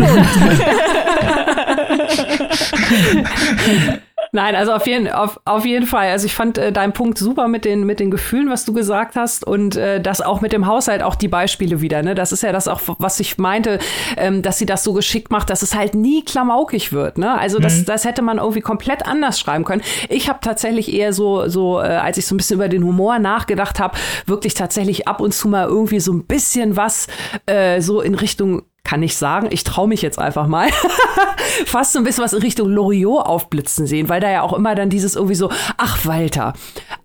[4.32, 6.08] Nein, also auf jeden, auf, auf jeden Fall.
[6.08, 9.16] Also ich fand äh, deinen Punkt super mit den, mit den Gefühlen, was du gesagt
[9.16, 12.02] hast und äh, das auch mit dem Haushalt, auch die Beispiele wieder.
[12.02, 12.14] Ne?
[12.14, 13.80] Das ist ja das auch, was ich meinte,
[14.16, 17.18] ähm, dass sie das so geschickt macht, dass es halt nie klamaukig wird.
[17.18, 17.36] Ne?
[17.36, 17.84] Also das, mhm.
[17.86, 19.82] das hätte man irgendwie komplett anders schreiben können.
[20.08, 23.18] Ich habe tatsächlich eher so, so äh, als ich so ein bisschen über den Humor
[23.18, 27.08] nachgedacht habe, wirklich tatsächlich ab und zu mal irgendwie so ein bisschen was
[27.46, 30.68] äh, so in Richtung kann ich sagen, ich traue mich jetzt einfach mal,
[31.66, 34.74] fast so ein bisschen was in Richtung Loriot aufblitzen sehen, weil da ja auch immer
[34.74, 36.54] dann dieses irgendwie so, ach Walter,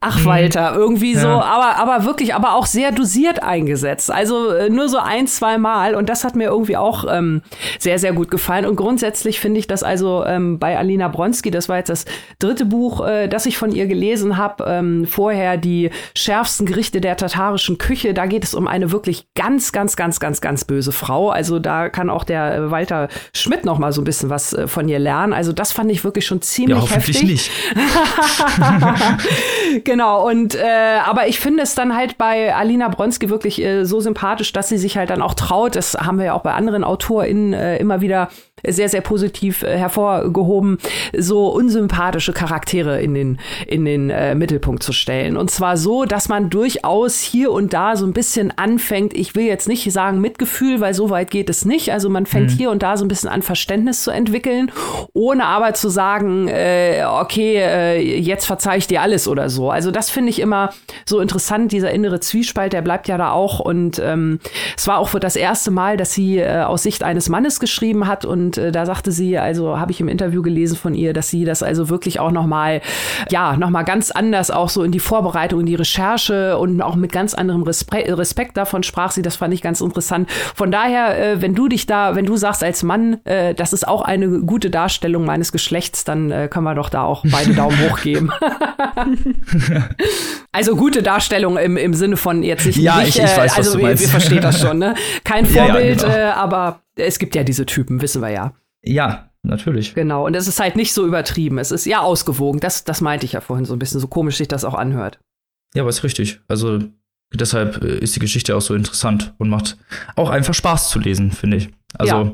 [0.01, 0.25] ach mhm.
[0.25, 1.21] Walter, irgendwie ja.
[1.21, 4.11] so, aber, aber wirklich, aber auch sehr dosiert eingesetzt.
[4.11, 7.41] Also äh, nur so ein, zwei Mal und das hat mir irgendwie auch ähm,
[7.79, 8.65] sehr, sehr gut gefallen.
[8.65, 12.05] Und grundsätzlich finde ich das also ähm, bei Alina Bronski, das war jetzt das
[12.39, 17.17] dritte Buch, äh, das ich von ihr gelesen habe, ähm, vorher die schärfsten Gerichte der
[17.17, 21.29] tatarischen Küche, da geht es um eine wirklich ganz, ganz, ganz, ganz, ganz böse Frau.
[21.29, 24.67] Also da kann auch der äh, Walter Schmidt noch mal so ein bisschen was äh,
[24.67, 25.33] von ihr lernen.
[25.33, 27.29] Also das fand ich wirklich schon ziemlich ja, hoffentlich heftig.
[27.29, 27.51] nicht.
[29.85, 33.99] genau und äh, aber ich finde es dann halt bei Alina Bronski wirklich äh, so
[33.99, 35.75] sympathisch, dass sie sich halt dann auch traut.
[35.75, 38.29] Das haben wir ja auch bei anderen AutorInnen äh, immer wieder
[38.67, 40.77] sehr, sehr positiv äh, hervorgehoben,
[41.15, 45.37] so unsympathische Charaktere in den, in den äh, Mittelpunkt zu stellen.
[45.37, 49.45] Und zwar so, dass man durchaus hier und da so ein bisschen anfängt, ich will
[49.45, 51.93] jetzt nicht sagen Mitgefühl, weil so weit geht es nicht.
[51.93, 52.57] Also man fängt mhm.
[52.57, 54.71] hier und da so ein bisschen an Verständnis zu entwickeln,
[55.13, 59.69] ohne aber zu sagen, äh, okay, äh, jetzt verzeih ich dir alles oder so.
[59.69, 60.71] Also das finde ich immer
[61.05, 63.59] so interessant, dieser innere Zwiespalt, der bleibt ja da auch.
[63.59, 64.39] Und ähm,
[64.75, 68.07] es war auch für das erste Mal, dass sie äh, aus Sicht eines Mannes geschrieben
[68.07, 71.29] hat und äh, da sagte sie, also habe ich im Interview gelesen von ihr, dass
[71.29, 72.81] sie das also wirklich auch nochmal,
[73.29, 77.11] ja, nochmal ganz anders auch so in die Vorbereitung, in die Recherche und auch mit
[77.11, 79.21] ganz anderem Respe Respekt davon sprach sie.
[79.21, 80.29] Das fand ich ganz interessant.
[80.31, 83.87] Von daher, äh, wenn du dich da, wenn du sagst als Mann, äh, das ist
[83.87, 87.77] auch eine gute Darstellung meines Geschlechts, dann äh, können wir doch da auch beide Daumen
[87.87, 88.31] hoch geben.
[90.51, 93.57] also gute Darstellung im, im Sinne von jetzt nicht, ja, nicht ich, ich weiß, äh,
[93.57, 94.95] also wir, wir verstehen das schon, ne?
[95.23, 96.17] Kein Vorbild, ja, ja, genau.
[96.17, 98.53] äh, aber es gibt ja diese Typen, wissen wir ja.
[98.81, 99.93] Ja, natürlich.
[99.93, 101.59] Genau, und es ist halt nicht so übertrieben.
[101.59, 102.59] Es ist ja ausgewogen.
[102.59, 105.19] Das, das meinte ich ja vorhin so ein bisschen, so komisch sich das auch anhört.
[105.75, 106.39] Ja, aber ist richtig.
[106.47, 106.79] Also
[107.33, 109.77] deshalb äh, ist die Geschichte auch so interessant und macht
[110.15, 111.69] auch einfach Spaß zu lesen, finde ich.
[111.97, 112.31] Also ja.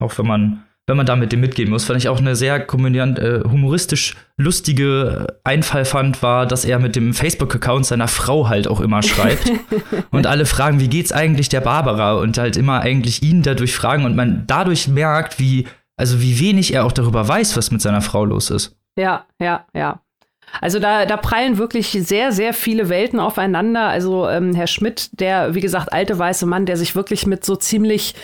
[0.00, 2.60] auch wenn man wenn man da mit dem mitgehen muss, fand ich auch eine sehr
[2.60, 8.66] komödiant, äh, humoristisch lustige Einfall fand, war, dass er mit dem Facebook-Account seiner Frau halt
[8.66, 9.52] auch immer schreibt.
[10.10, 12.14] und alle fragen, wie geht's eigentlich der Barbara?
[12.14, 15.66] Und halt immer eigentlich ihn dadurch fragen und man dadurch merkt, wie,
[15.98, 18.74] also wie wenig er auch darüber weiß, was mit seiner Frau los ist.
[18.96, 20.00] Ja, ja, ja.
[20.60, 23.86] Also da, da prallen wirklich sehr, sehr viele Welten aufeinander.
[23.86, 27.56] Also ähm, Herr Schmidt, der, wie gesagt, alte weiße Mann, der sich wirklich mit so
[27.56, 28.14] ziemlich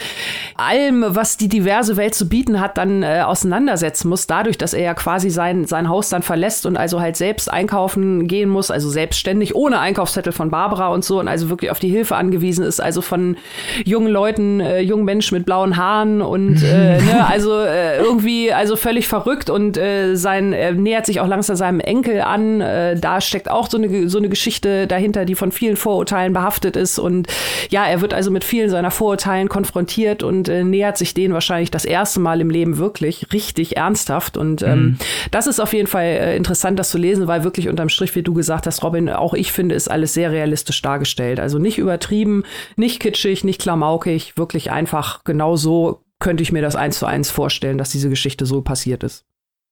[0.57, 4.83] allem, was die diverse Welt zu bieten hat, dann äh, auseinandersetzen muss, dadurch, dass er
[4.83, 8.91] ja quasi sein, sein Haus dann verlässt und also halt selbst einkaufen gehen muss, also
[8.91, 12.81] selbstständig, ohne Einkaufszettel von Barbara und so und also wirklich auf die Hilfe angewiesen ist,
[12.81, 13.37] also von
[13.85, 18.77] jungen Leuten, äh, jungen Menschen mit blauen Haaren und äh, ne, also äh, irgendwie, also
[18.77, 22.61] völlig verrückt und äh, sein, er nähert sich auch langsam seinem Enkel Enkel an.
[22.61, 26.77] Äh, da steckt auch so eine, so eine Geschichte dahinter, die von vielen Vorurteilen behaftet
[26.77, 26.99] ist.
[26.99, 27.29] Und
[27.71, 31.71] ja, er wird also mit vielen seiner Vorurteilen konfrontiert und äh, nähert sich denen wahrscheinlich
[31.71, 34.37] das erste Mal im Leben wirklich richtig ernsthaft.
[34.37, 34.99] Und ähm, mhm.
[35.31, 38.23] das ist auf jeden Fall äh, interessant, das zu lesen, weil wirklich unterm Strich, wie
[38.23, 41.41] du gesagt hast, Robin, auch ich finde, ist alles sehr realistisch dargestellt.
[41.41, 42.45] Also nicht übertrieben,
[42.77, 47.31] nicht kitschig, nicht klamaukig, wirklich einfach genau so könnte ich mir das eins zu eins
[47.31, 49.27] vorstellen, dass diese Geschichte so passiert ist.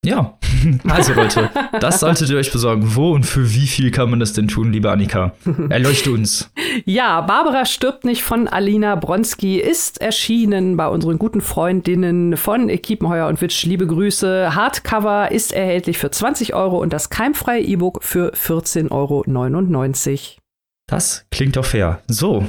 [0.04, 0.36] Ja,
[0.88, 2.96] also Leute, das solltet ihr euch besorgen.
[2.96, 5.32] Wo und für wie viel kann man das denn tun, liebe Annika?
[5.68, 6.50] Erleuchte uns.
[6.86, 13.28] Ja, Barbara stirbt nicht von Alina Bronski ist erschienen bei unseren guten Freundinnen von Kiepenheuer
[13.28, 13.64] und Witsch.
[13.66, 14.54] Liebe Grüße.
[14.54, 20.40] Hardcover ist erhältlich für 20 Euro und das keimfreie E-Book für 14,99 Euro.
[20.86, 22.00] Das klingt doch fair.
[22.08, 22.46] So,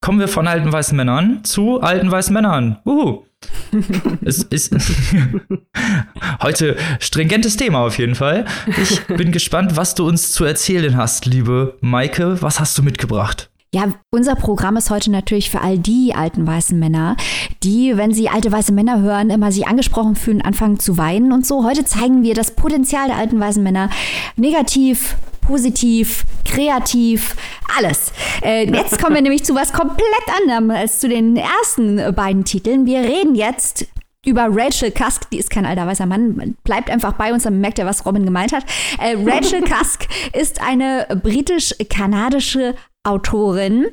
[0.00, 2.78] kommen wir von alten weißen Männern zu alten weißen Männern.
[2.86, 3.27] Uhu
[4.24, 4.74] es ist
[6.42, 8.46] heute stringentes Thema auf jeden Fall.
[8.80, 12.40] Ich bin gespannt, was du uns zu erzählen hast, liebe Maike.
[12.40, 13.50] Was hast du mitgebracht?
[13.74, 17.16] Ja, unser Programm ist heute natürlich für all die alten weißen Männer,
[17.62, 21.46] die, wenn sie alte weiße Männer hören, immer sich angesprochen fühlen, anfangen zu weinen und
[21.46, 21.64] so.
[21.64, 23.90] Heute zeigen wir das Potenzial der alten weißen Männer
[24.36, 27.36] negativ, positiv, kreativ,
[27.76, 28.10] alles.
[28.42, 30.06] Äh, jetzt kommen wir nämlich zu was komplett
[30.40, 32.86] anderem als zu den ersten beiden Titeln.
[32.86, 33.86] Wir reden jetzt
[34.24, 37.78] über Rachel Cusk, die ist kein alter weißer Mann, bleibt einfach bei uns, dann merkt
[37.78, 38.64] ihr, was Robin gemeint hat.
[38.98, 43.86] Äh, Rachel Cusk ist eine britisch-kanadische Autorin.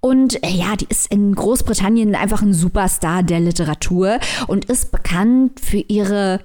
[0.00, 5.60] Und äh, ja, die ist in Großbritannien einfach ein Superstar der Literatur und ist bekannt
[5.60, 6.40] für ihre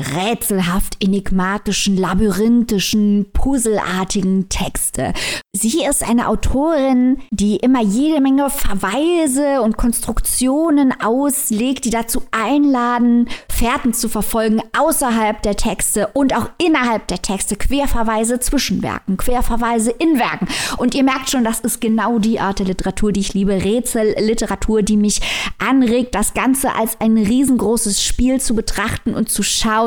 [0.00, 5.12] rätselhaft enigmatischen, labyrinthischen, puzzelartigen Texte.
[5.52, 13.28] Sie ist eine Autorin, die immer jede Menge Verweise und Konstruktionen auslegt, die dazu einladen,
[13.48, 19.92] Fährten zu verfolgen außerhalb der Texte und auch innerhalb der Texte, Querverweise zwischen Werken, Querverweise
[19.92, 20.48] in Werken.
[20.76, 23.64] Und ihr merkt schon, das ist genau die Art der Literatur, die ich liebe.
[23.64, 25.20] Rätselliteratur, die mich
[25.58, 29.83] anregt, das Ganze als ein riesengroßes Spiel zu betrachten und zu schauen,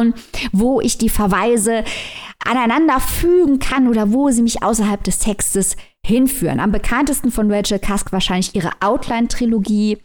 [0.51, 1.83] wo ich die Verweise
[2.45, 6.59] aneinander fügen kann oder wo sie mich außerhalb des Textes hinführen.
[6.59, 9.97] Am bekanntesten von Rachel Cusk wahrscheinlich ihre Outline-Trilogie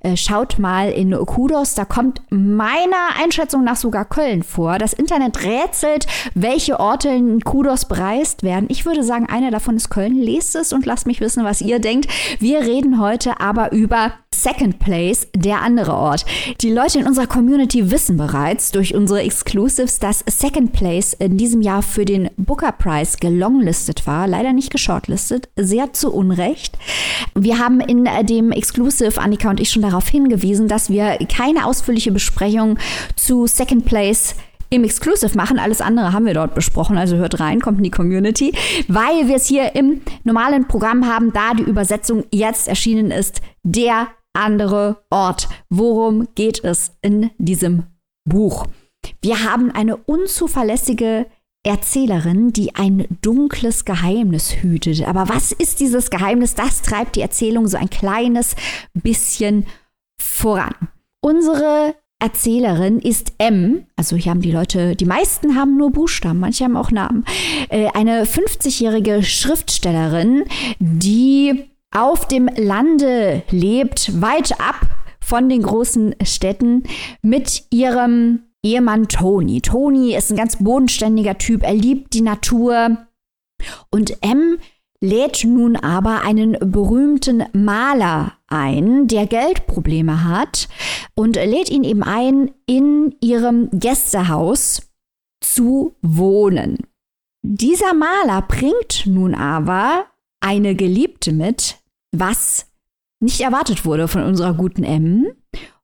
[0.00, 4.78] äh, schaut mal in Kudos, da kommt meiner Einschätzung nach sogar Köln vor.
[4.78, 8.66] Das Internet rätselt, welche Orte in Kudos bereist werden.
[8.68, 10.14] Ich würde sagen, einer davon ist Köln.
[10.14, 12.08] Lest es und lasst mich wissen, was ihr denkt.
[12.38, 16.24] Wir reden heute aber über Second Place, der andere Ort.
[16.60, 21.60] Die Leute in unserer Community wissen bereits durch unsere Exclusives, dass Second Place in diesem
[21.60, 26.78] Jahr für den Booker Prize gelonglistet war, leider nicht geshortlistet, sehr zu Unrecht.
[27.34, 32.12] Wir haben in dem Exclusive, Annika und ich, schon darauf hingewiesen, dass wir keine ausführliche
[32.12, 32.78] Besprechung
[33.16, 34.34] zu Second Place
[34.70, 35.58] im Exclusive machen.
[35.58, 38.52] Alles andere haben wir dort besprochen, also hört rein, kommt in die Community,
[38.86, 44.08] weil wir es hier im normalen Programm haben, da die Übersetzung jetzt erschienen ist, der
[44.38, 45.48] andere Ort.
[45.68, 47.84] Worum geht es in diesem
[48.24, 48.66] Buch?
[49.20, 51.26] Wir haben eine unzuverlässige
[51.64, 55.06] Erzählerin, die ein dunkles Geheimnis hütet.
[55.06, 56.54] Aber was ist dieses Geheimnis?
[56.54, 58.54] Das treibt die Erzählung so ein kleines
[58.94, 59.66] bisschen
[60.20, 60.74] voran.
[61.20, 66.64] Unsere Erzählerin ist M, also hier haben die Leute, die meisten haben nur Buchstaben, manche
[66.64, 67.24] haben auch Namen,
[67.68, 70.44] äh, eine 50-jährige Schriftstellerin,
[70.80, 74.80] die auf dem Lande lebt, weit ab
[75.20, 76.84] von den großen Städten,
[77.22, 79.60] mit ihrem Ehemann Tony.
[79.60, 82.98] Tony ist ein ganz bodenständiger Typ, er liebt die Natur.
[83.90, 84.58] Und M
[85.00, 90.68] lädt nun aber einen berühmten Maler ein, der Geldprobleme hat
[91.14, 94.90] und lädt ihn eben ein, in ihrem Gästehaus
[95.40, 96.78] zu wohnen.
[97.42, 100.06] Dieser Maler bringt nun aber
[100.40, 101.77] eine Geliebte mit,
[102.18, 102.66] was
[103.20, 105.26] nicht erwartet wurde von unserer guten M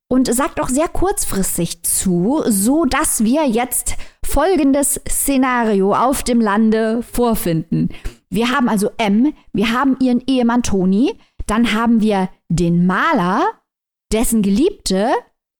[0.08, 7.02] und sagt auch sehr kurzfristig zu, so dass wir jetzt folgendes Szenario auf dem Lande
[7.02, 7.88] vorfinden.
[8.30, 13.44] Wir haben also M, wir haben ihren Ehemann Toni, dann haben wir den Maler,
[14.12, 15.10] dessen Geliebte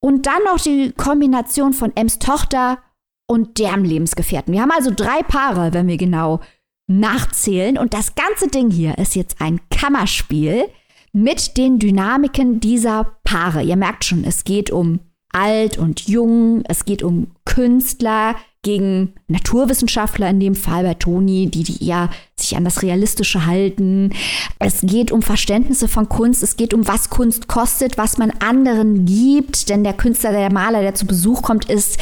[0.00, 2.78] und dann noch die Kombination von M's Tochter
[3.26, 4.52] und deren Lebensgefährten.
[4.52, 6.40] Wir haben also drei Paare, wenn wir genau
[6.86, 7.78] nachzählen.
[7.78, 10.66] Und das ganze Ding hier ist jetzt ein Kammerspiel
[11.12, 13.62] mit den Dynamiken dieser Paare.
[13.62, 15.00] Ihr merkt schon, es geht um
[15.32, 21.62] alt und jung, es geht um Künstler gegen Naturwissenschaftler, in dem Fall bei Toni, die,
[21.62, 24.10] die eher sich an das Realistische halten.
[24.58, 29.04] Es geht um Verständnisse von Kunst, es geht um, was Kunst kostet, was man anderen
[29.04, 31.98] gibt, denn der Künstler, der Maler, der zu Besuch kommt, ist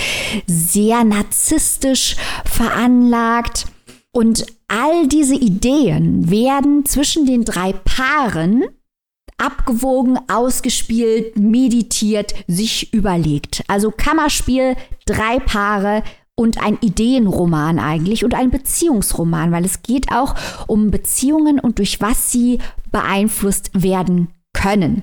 [0.47, 3.66] sehr narzisstisch veranlagt.
[4.12, 8.64] Und all diese Ideen werden zwischen den drei Paaren
[9.38, 13.64] abgewogen, ausgespielt, meditiert, sich überlegt.
[13.68, 16.03] Also Kammerspiel, drei Paare
[16.35, 20.35] und ein Ideenroman eigentlich und ein Beziehungsroman, weil es geht auch
[20.66, 22.59] um Beziehungen und durch was sie
[22.90, 25.03] beeinflusst werden können.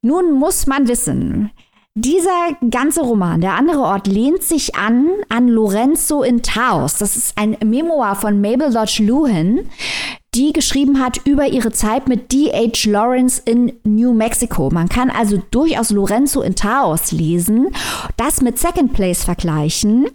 [0.00, 1.50] Nun muss man wissen,
[1.96, 6.98] dieser ganze Roman, der andere Ort, lehnt sich an an Lorenzo in Taos.
[6.98, 9.70] Das ist ein Memoir von Mabel Dodge Luhan,
[10.34, 12.90] die geschrieben hat über ihre Zeit mit D.H.
[12.90, 14.70] Lawrence in New Mexico.
[14.72, 17.68] Man kann also durchaus Lorenzo in Taos lesen,
[18.16, 20.08] das mit Second Place vergleichen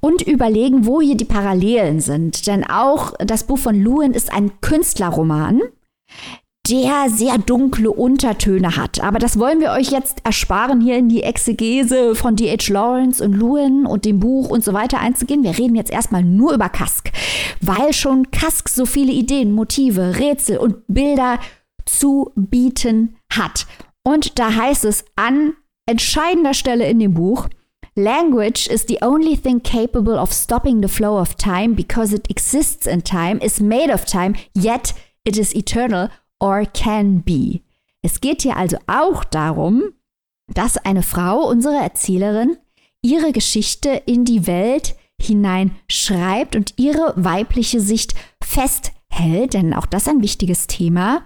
[0.00, 2.46] und überlegen, wo hier die Parallelen sind.
[2.46, 5.62] Denn auch das Buch von Luhan ist ein Künstlerroman
[6.68, 9.02] der sehr dunkle Untertöne hat.
[9.02, 12.72] Aber das wollen wir euch jetzt ersparen, hier in die Exegese von D.H.
[12.72, 15.42] Lawrence und Lewin und dem Buch und so weiter einzugehen.
[15.42, 17.10] Wir reden jetzt erstmal nur über Kask,
[17.60, 21.40] weil schon Kask so viele Ideen, Motive, Rätsel und Bilder
[21.84, 23.66] zu bieten hat.
[24.04, 25.54] Und da heißt es an
[25.86, 27.48] entscheidender Stelle in dem Buch,
[27.94, 32.86] Language is the only thing capable of stopping the flow of time because it exists
[32.86, 34.94] in time, is made of time, yet
[35.24, 36.08] it is eternal
[36.42, 37.60] or can be.
[38.02, 39.84] Es geht hier also auch darum,
[40.52, 42.58] dass eine Frau, unsere Erzählerin,
[43.00, 50.02] ihre Geschichte in die Welt hinein schreibt und ihre weibliche Sicht festhält, denn auch das
[50.02, 51.22] ist ein wichtiges Thema.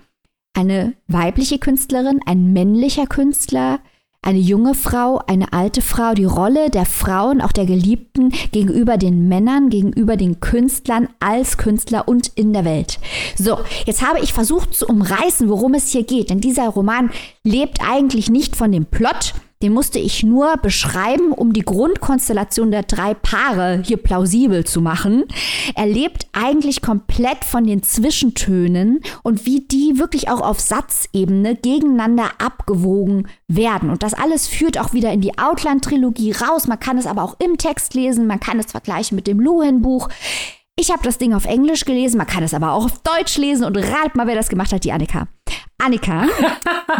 [0.55, 3.81] Eine weibliche Künstlerin, ein männlicher Künstler,
[4.23, 9.29] eine junge Frau, eine alte Frau, die Rolle der Frauen, auch der Geliebten gegenüber den
[9.29, 12.99] Männern, gegenüber den Künstlern als Künstler und in der Welt.
[13.39, 17.11] So, jetzt habe ich versucht zu umreißen, worum es hier geht, denn dieser Roman
[17.45, 22.83] lebt eigentlich nicht von dem Plot, den musste ich nur beschreiben, um die Grundkonstellation der
[22.83, 25.25] drei Paare hier plausibel zu machen.
[25.75, 32.31] Er lebt eigentlich komplett von den Zwischentönen und wie die wirklich auch auf Satzebene gegeneinander
[32.39, 33.89] abgewogen werden.
[33.89, 36.67] Und das alles führt auch wieder in die Outland-Trilogie raus.
[36.67, 40.09] Man kann es aber auch im Text lesen, man kann es vergleichen mit dem Luhen-Buch.
[40.79, 43.65] Ich habe das Ding auf Englisch gelesen, man kann es aber auch auf Deutsch lesen
[43.65, 45.27] und rat mal, wer das gemacht hat, die Annika.
[45.79, 46.25] Annika,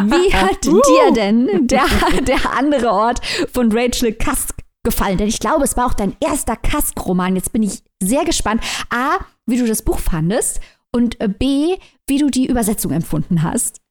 [0.07, 0.81] wie hat uh.
[0.81, 1.85] dir denn der,
[2.23, 3.21] der andere Ort
[3.53, 5.19] von Rachel Kask gefallen?
[5.19, 7.37] Denn ich glaube, es war auch dein erster Kask-Roman.
[7.37, 8.63] Jetzt bin ich sehr gespannt.
[8.89, 10.61] A, wie du das Buch fandest
[10.91, 13.83] und B, wie du die Übersetzung empfunden hast.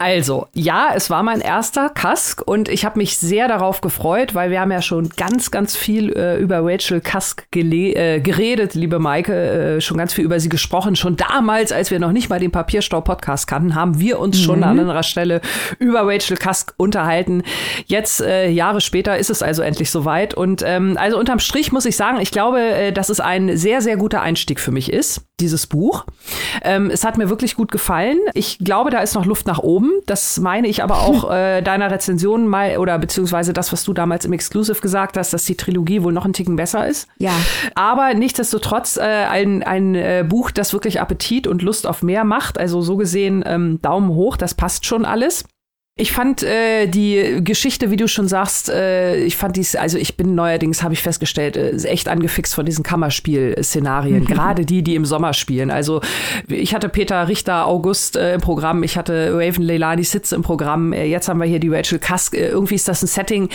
[0.00, 4.48] Also, ja, es war mein erster Kask und ich habe mich sehr darauf gefreut, weil
[4.52, 9.34] wir haben ja schon ganz, ganz viel äh, über Rachel Kask äh, geredet, liebe Maike,
[9.34, 10.94] äh, schon ganz viel über sie gesprochen.
[10.94, 14.42] Schon damals, als wir noch nicht mal den Papierstau-Podcast kannten, haben wir uns mhm.
[14.44, 15.40] schon an anderer Stelle
[15.80, 17.42] über Rachel Kask unterhalten.
[17.86, 20.32] Jetzt, äh, Jahre später, ist es also endlich soweit.
[20.32, 23.82] Und ähm, also unterm Strich muss ich sagen, ich glaube, äh, dass es ein sehr,
[23.82, 26.04] sehr guter Einstieg für mich ist, dieses Buch.
[26.62, 28.18] Ähm, es hat mir wirklich gut gefallen.
[28.34, 29.92] Ich glaube, da ist noch Luft nach oben.
[30.06, 34.24] Das meine ich aber auch äh, deiner Rezension mal oder beziehungsweise das, was du damals
[34.24, 37.08] im Exclusive gesagt hast, dass die Trilogie wohl noch ein Ticken besser ist.
[37.18, 37.32] Ja.
[37.74, 42.58] Aber nichtsdestotrotz äh, ein, ein äh, Buch, das wirklich Appetit und Lust auf mehr macht.
[42.58, 45.44] Also so gesehen ähm, Daumen hoch, das passt schon alles.
[46.00, 50.16] Ich fand äh, die Geschichte, wie du schon sagst, äh, ich fand dies, also ich
[50.16, 55.04] bin neuerdings, habe ich festgestellt, äh, echt angefixt von diesen Kammerspiel-Szenarien, gerade die, die im
[55.04, 55.72] Sommer spielen.
[55.72, 56.00] Also
[56.46, 60.92] ich hatte Peter Richter August äh, im Programm, ich hatte Raven Leilani Sitz im Programm,
[60.92, 62.36] äh, jetzt haben wir hier die Rachel Kask.
[62.36, 63.48] Äh, irgendwie ist das ein Setting,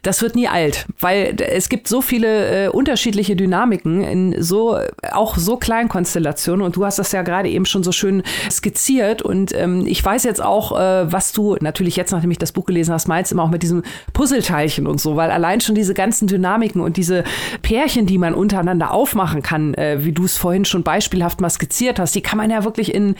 [0.00, 4.78] das wird nie alt, weil es gibt so viele äh, unterschiedliche Dynamiken in so,
[5.12, 9.20] auch so kleinen Konstellationen und du hast das ja gerade eben schon so schön skizziert
[9.20, 12.52] und ähm, ich weiß jetzt auch, äh, was du natürlich natürlich jetzt, nachdem ich das
[12.52, 15.94] Buch gelesen hast, meinst immer auch mit diesem Puzzleteilchen und so, weil allein schon diese
[15.94, 17.24] ganzen Dynamiken und diese
[17.62, 21.98] Pärchen, die man untereinander aufmachen kann, äh, wie du es vorhin schon beispielhaft mal skizziert
[21.98, 23.16] hast, die kann man ja wirklich in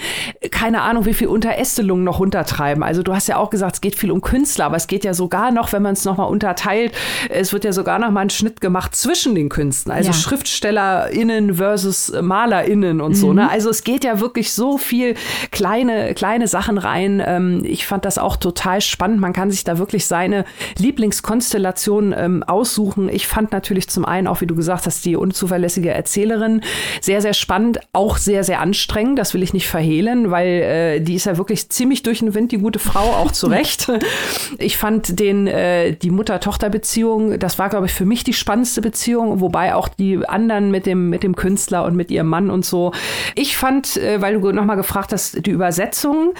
[0.52, 2.84] keine Ahnung wie viel Unterästelungen noch untertreiben.
[2.84, 5.12] Also du hast ja auch gesagt, es geht viel um Künstler, aber es geht ja
[5.12, 6.92] sogar noch, wenn man es nochmal unterteilt,
[7.30, 10.14] es wird ja sogar noch mal ein Schnitt gemacht zwischen den Künstlern, also ja.
[10.14, 13.16] SchriftstellerInnen versus MalerInnen und mhm.
[13.16, 13.32] so.
[13.32, 13.50] Ne?
[13.50, 15.14] Also es geht ja wirklich so viel
[15.50, 17.20] kleine, kleine Sachen rein.
[17.24, 19.20] Ähm, ich fand das auch total total spannend.
[19.20, 20.44] Man kann sich da wirklich seine
[20.78, 23.08] Lieblingskonstellation ähm, aussuchen.
[23.08, 26.60] Ich fand natürlich zum einen auch, wie du gesagt hast, die unzuverlässige Erzählerin
[27.00, 29.18] sehr, sehr spannend, auch sehr, sehr anstrengend.
[29.18, 32.52] Das will ich nicht verhehlen, weil äh, die ist ja wirklich ziemlich durch den Wind,
[32.52, 33.90] die gute Frau, auch zu Recht.
[34.58, 39.40] ich fand den, äh, die Mutter-Tochter-Beziehung, das war, glaube ich, für mich die spannendste Beziehung,
[39.40, 42.92] wobei auch die anderen mit dem, mit dem Künstler und mit ihrem Mann und so.
[43.34, 46.34] Ich fand, äh, weil du nochmal gefragt hast, die Übersetzung,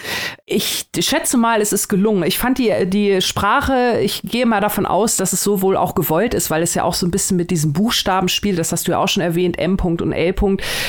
[0.46, 2.01] ich schätze mal, es ist gelungen.
[2.24, 5.94] Ich fand die, die Sprache, ich gehe mal davon aus, dass es so wohl auch
[5.94, 8.86] gewollt ist, weil es ja auch so ein bisschen mit diesen Buchstaben spielt, das hast
[8.86, 9.76] du ja auch schon erwähnt, M.
[9.82, 10.34] und L.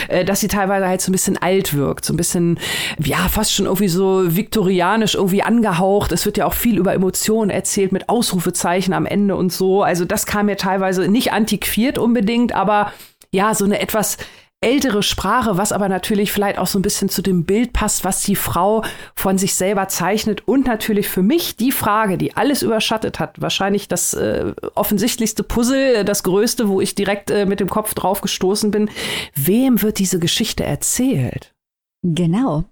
[0.08, 2.60] äh, dass sie teilweise halt so ein bisschen alt wirkt, so ein bisschen,
[3.04, 6.12] ja, fast schon irgendwie so viktorianisch irgendwie angehaucht.
[6.12, 9.84] Es wird ja auch viel über Emotionen erzählt mit Ausrufezeichen am Ende und so.
[9.84, 12.92] Also das kam mir teilweise nicht antiquiert unbedingt, aber
[13.32, 14.18] ja, so eine etwas
[14.64, 18.24] ältere Sprache, was aber natürlich vielleicht auch so ein bisschen zu dem Bild passt, was
[18.24, 18.84] die Frau
[19.16, 20.48] von sich selber zeichnet.
[20.48, 26.06] Und natürlich für mich die Frage, die alles überschattet hat, wahrscheinlich das äh, offensichtlichste Puzzle,
[26.06, 28.90] das größte, wo ich direkt äh, mit dem Kopf drauf gestoßen bin.
[29.36, 31.54] Wem wird diese Geschichte erzählt?
[32.02, 32.64] Genau.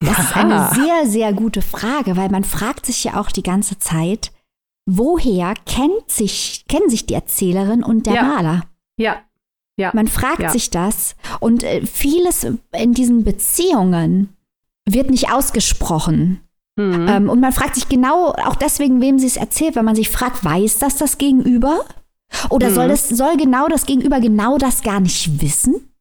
[0.00, 3.78] Das ist eine sehr, sehr gute Frage, weil man fragt sich ja auch die ganze
[3.78, 4.32] Zeit,
[4.84, 8.22] woher kennt sich, kennen sich die Erzählerin und der ja.
[8.24, 8.64] Maler?
[8.98, 9.22] Ja,
[9.76, 9.90] ja.
[9.94, 10.50] Man fragt ja.
[10.50, 14.36] sich das und äh, vieles in diesen Beziehungen
[14.88, 16.40] wird nicht ausgesprochen.
[16.76, 17.06] Mhm.
[17.08, 20.10] Ähm, und man fragt sich genau auch deswegen, wem sie es erzählt, wenn man sich
[20.10, 21.84] fragt, weiß das das Gegenüber?
[22.48, 22.74] Oder mhm.
[22.74, 25.91] soll, das, soll genau das Gegenüber genau das gar nicht wissen?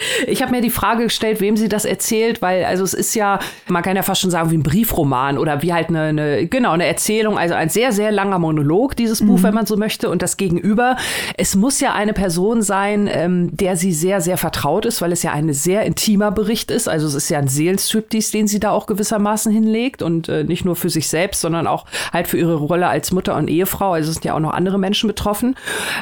[0.26, 3.40] Ich habe mir die Frage gestellt, wem sie das erzählt, weil also es ist ja,
[3.68, 6.72] man kann ja fast schon sagen wie ein Briefroman oder wie halt eine, eine genau
[6.72, 9.42] eine Erzählung, also ein sehr sehr langer Monolog dieses Buch, mhm.
[9.42, 10.96] wenn man so möchte und das Gegenüber.
[11.36, 15.22] Es muss ja eine Person sein, ähm, der sie sehr sehr vertraut ist, weil es
[15.22, 16.88] ja ein sehr intimer Bericht ist.
[16.88, 20.64] Also es ist ja ein Seelenstriptease, den sie da auch gewissermaßen hinlegt und äh, nicht
[20.64, 23.92] nur für sich selbst, sondern auch halt für ihre Rolle als Mutter und Ehefrau.
[23.92, 25.56] Also es sind ja auch noch andere Menschen betroffen.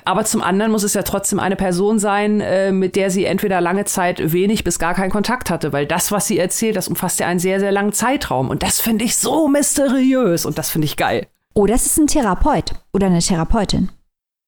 [0.05, 3.61] Aber zum anderen muss es ja trotzdem eine Person sein, äh, mit der sie entweder
[3.61, 7.19] lange Zeit wenig bis gar keinen Kontakt hatte, weil das, was sie erzählt, das umfasst
[7.19, 8.51] ja einen sehr, sehr langen Zeitraum.
[8.51, 11.27] Und das finde ich so mysteriös und das finde ich geil.
[11.55, 13.89] Oder es ist ein Therapeut oder eine Therapeutin.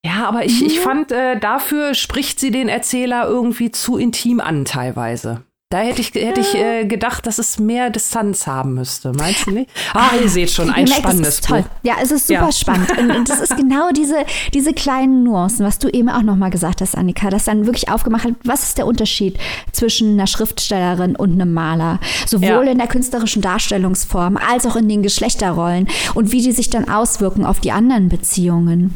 [0.04, 4.64] Ja, aber ich, ich fand, äh, dafür spricht sie den Erzähler irgendwie zu intim an
[4.64, 5.42] teilweise.
[5.72, 9.12] Da hätte ich, hätte ich äh, gedacht, dass es mehr Distanz haben müsste.
[9.12, 9.70] Meinst du nicht?
[9.94, 11.62] Ah, ihr seht schon, ein merkt, spannendes toll.
[11.62, 11.68] Buch.
[11.84, 12.52] Ja, es ist super ja.
[12.52, 12.90] spannend.
[12.98, 16.80] Und, und das ist genau diese, diese kleinen Nuancen, was du eben auch nochmal gesagt
[16.80, 19.38] hast, Annika, dass dann wirklich aufgemacht hat, was ist der Unterschied
[19.70, 22.00] zwischen einer Schriftstellerin und einem Maler?
[22.26, 22.72] Sowohl ja.
[22.72, 27.46] in der künstlerischen Darstellungsform als auch in den Geschlechterrollen und wie die sich dann auswirken
[27.46, 28.92] auf die anderen Beziehungen.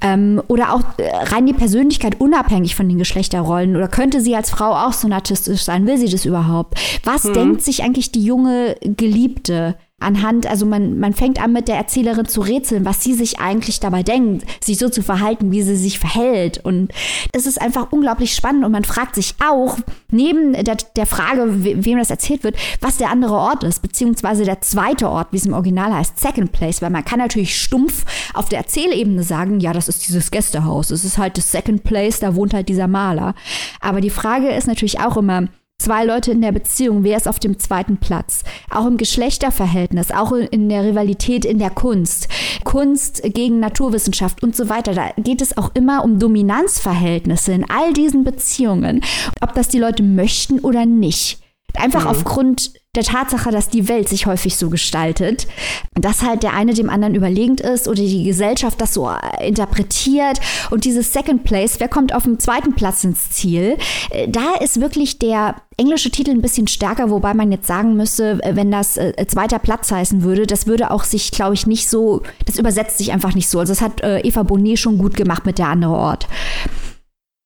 [0.00, 3.76] Ähm, oder auch äh, rein die Persönlichkeit unabhängig von den Geschlechterrollen.
[3.76, 5.86] Oder könnte sie als Frau auch so narzisstisch sein?
[5.86, 6.78] Will sie das überhaupt?
[7.04, 7.34] Was hm.
[7.34, 9.76] denkt sich eigentlich die junge Geliebte?
[9.98, 13.80] Anhand, also man, man fängt an mit der Erzählerin zu rätseln, was sie sich eigentlich
[13.80, 16.62] dabei denkt, sich so zu verhalten, wie sie sich verhält.
[16.62, 16.92] Und
[17.32, 19.78] es ist einfach unglaublich spannend und man fragt sich auch,
[20.10, 24.60] neben der, der Frage, wem das erzählt wird, was der andere Ort ist, beziehungsweise der
[24.60, 28.04] zweite Ort, wie es im Original heißt, Second Place, weil man kann natürlich stumpf
[28.34, 32.20] auf der Erzählebene sagen, ja, das ist dieses Gästehaus, es ist halt das Second Place,
[32.20, 33.34] da wohnt halt dieser Maler.
[33.80, 35.48] Aber die Frage ist natürlich auch immer,
[35.86, 38.42] Zwei Leute in der Beziehung, wer ist auf dem zweiten Platz?
[38.70, 42.26] Auch im Geschlechterverhältnis, auch in der Rivalität in der Kunst,
[42.64, 44.94] Kunst gegen Naturwissenschaft und so weiter.
[44.94, 49.00] Da geht es auch immer um Dominanzverhältnisse in all diesen Beziehungen,
[49.40, 51.38] ob das die Leute möchten oder nicht.
[51.76, 52.10] Einfach mhm.
[52.10, 55.46] aufgrund der Tatsache, dass die Welt sich häufig so gestaltet,
[55.94, 60.40] dass halt der eine dem anderen überlegend ist oder die Gesellschaft das so äh, interpretiert
[60.70, 63.76] und dieses Second Place, wer kommt auf dem zweiten Platz ins Ziel?
[64.10, 68.42] Äh, da ist wirklich der englische Titel ein bisschen stärker, wobei man jetzt sagen müsste,
[68.42, 71.88] äh, wenn das äh, zweiter Platz heißen würde, das würde auch sich, glaube ich, nicht
[71.88, 73.60] so, das übersetzt sich einfach nicht so.
[73.60, 76.26] Also das hat äh, Eva Bonet schon gut gemacht mit der andere Ort.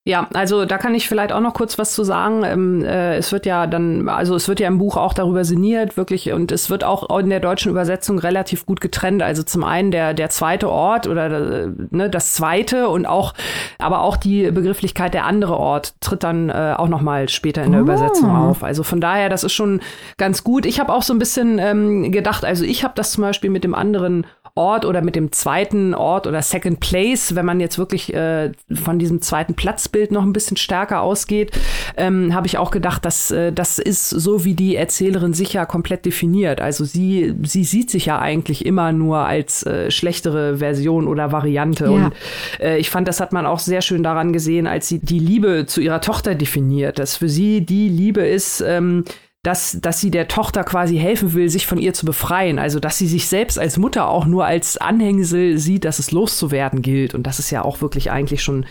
[0.07, 2.43] Ja, also da kann ich vielleicht auch noch kurz was zu sagen.
[2.43, 5.99] Ähm, äh, es wird ja dann, also es wird ja im Buch auch darüber sinniert,
[5.99, 9.23] wirklich, und es wird auch in der deutschen Übersetzung relativ gut getrennt.
[9.23, 11.27] Also zum einen der, der zweite Ort oder
[11.65, 13.35] äh, ne, das zweite und auch,
[13.79, 17.73] aber auch die Begrifflichkeit der andere Ort tritt dann äh, auch noch mal später in
[17.73, 17.85] der oh.
[17.85, 18.65] Übersetzung auf.
[18.65, 19.83] Also von daher, das ist schon
[20.17, 20.65] ganz gut.
[20.65, 23.65] Ich habe auch so ein bisschen ähm, gedacht, also ich habe das zum Beispiel mit
[23.65, 24.25] dem anderen
[24.55, 28.99] Ort oder mit dem zweiten Ort oder Second Place, wenn man jetzt wirklich äh, von
[28.99, 29.55] diesem zweiten
[29.91, 31.51] Platzbild noch ein bisschen stärker ausgeht,
[31.97, 35.67] ähm, habe ich auch gedacht, dass äh, das ist so, wie die Erzählerin sich ja
[35.67, 36.61] komplett definiert.
[36.61, 41.85] Also sie, sie sieht sich ja eigentlich immer nur als äh, schlechtere Version oder Variante.
[41.85, 41.91] Ja.
[41.91, 42.13] Und
[42.61, 45.67] äh, ich fand, das hat man auch sehr schön daran gesehen, als sie die Liebe
[45.67, 49.05] zu ihrer Tochter definiert, dass für sie die Liebe ist, ähm,
[49.43, 52.59] dass, dass sie der Tochter quasi helfen will, sich von ihr zu befreien.
[52.59, 56.83] Also, dass sie sich selbst als Mutter auch nur als Anhängsel sieht, dass es loszuwerden
[56.83, 57.15] gilt.
[57.15, 58.67] Und das ist ja auch wirklich eigentlich schon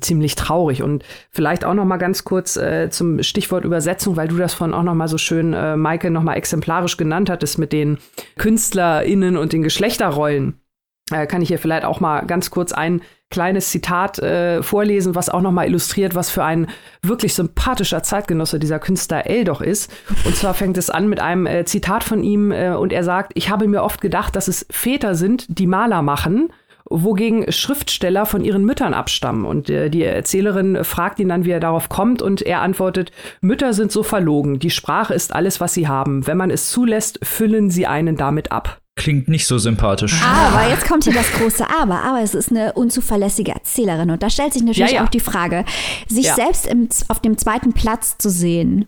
[0.00, 0.82] ziemlich traurig.
[0.82, 4.72] Und vielleicht auch noch mal ganz kurz äh, zum Stichwort Übersetzung, weil du das von
[4.72, 7.98] auch noch mal so schön, äh, Maike, noch mal exemplarisch genannt hattest mit den
[8.38, 10.58] KünstlerInnen und den Geschlechterrollen.
[11.10, 13.02] Äh, kann ich hier vielleicht auch mal ganz kurz ein
[13.34, 16.68] kleines Zitat äh, vorlesen, was auch nochmal illustriert, was für ein
[17.02, 19.92] wirklich sympathischer Zeitgenosse dieser Künstler L doch ist.
[20.24, 23.32] Und zwar fängt es an mit einem äh, Zitat von ihm äh, und er sagt,
[23.34, 26.52] ich habe mir oft gedacht, dass es Väter sind, die Maler machen
[26.90, 29.46] wogegen Schriftsteller von ihren Müttern abstammen.
[29.46, 33.10] Und äh, die Erzählerin fragt ihn dann, wie er darauf kommt, und er antwortet,
[33.40, 36.26] Mütter sind so verlogen, die Sprache ist alles, was sie haben.
[36.26, 38.83] Wenn man es zulässt, füllen sie einen damit ab.
[38.96, 40.22] Klingt nicht so sympathisch.
[40.22, 42.02] Aber jetzt kommt hier das große Aber.
[42.02, 44.10] Aber es ist eine unzuverlässige Erzählerin.
[44.10, 45.04] Und da stellt sich natürlich ja, ja.
[45.04, 45.64] auch die Frage,
[46.08, 46.34] sich ja.
[46.34, 48.86] selbst im, auf dem zweiten Platz zu sehen,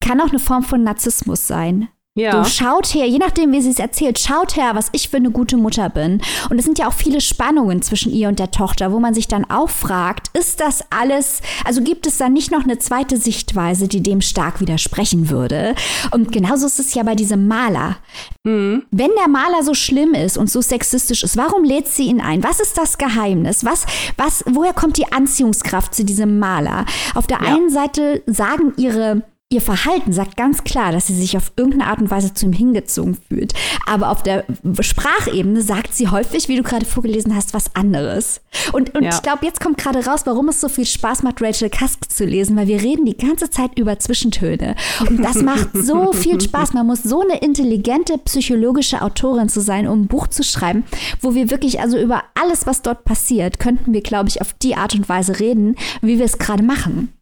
[0.00, 1.88] kann auch eine Form von Narzissmus sein.
[2.14, 2.44] Ja.
[2.44, 5.30] So, schaut her, je nachdem, wie sie es erzählt, schaut her, was ich für eine
[5.30, 6.20] gute Mutter bin.
[6.50, 9.28] Und es sind ja auch viele Spannungen zwischen ihr und der Tochter, wo man sich
[9.28, 13.88] dann auch fragt, ist das alles, also gibt es da nicht noch eine zweite Sichtweise,
[13.88, 15.74] die dem stark widersprechen würde?
[16.10, 17.96] Und genauso ist es ja bei diesem Maler.
[18.44, 18.82] Mhm.
[18.90, 22.44] Wenn der Maler so schlimm ist und so sexistisch ist, warum lädt sie ihn ein?
[22.44, 23.64] Was ist das Geheimnis?
[23.64, 23.86] Was,
[24.18, 26.84] was, woher kommt die Anziehungskraft zu diesem Maler?
[27.14, 27.54] Auf der ja.
[27.54, 29.22] einen Seite sagen ihre
[29.52, 32.54] Ihr Verhalten sagt ganz klar, dass sie sich auf irgendeine Art und Weise zu ihm
[32.54, 33.52] hingezogen fühlt.
[33.86, 34.46] Aber auf der
[34.80, 38.40] Sprachebene sagt sie häufig, wie du gerade vorgelesen hast, was anderes.
[38.72, 39.10] Und, und ja.
[39.10, 42.24] ich glaube, jetzt kommt gerade raus, warum es so viel Spaß macht, Rachel Kask zu
[42.24, 44.74] lesen, weil wir reden die ganze Zeit über Zwischentöne.
[45.06, 46.72] Und das macht so viel Spaß.
[46.72, 50.84] Man muss so eine intelligente psychologische Autorin zu sein, um ein Buch zu schreiben,
[51.20, 54.76] wo wir wirklich also über alles, was dort passiert, könnten wir, glaube ich, auf die
[54.76, 57.12] Art und Weise reden, wie wir es gerade machen.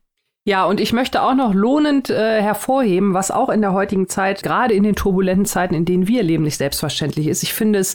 [0.51, 4.43] Ja, und ich möchte auch noch lohnend äh, hervorheben, was auch in der heutigen Zeit,
[4.43, 7.45] gerade in den turbulenten Zeiten, in denen wir leben, nicht selbstverständlich ist.
[7.45, 7.95] Ich finde es,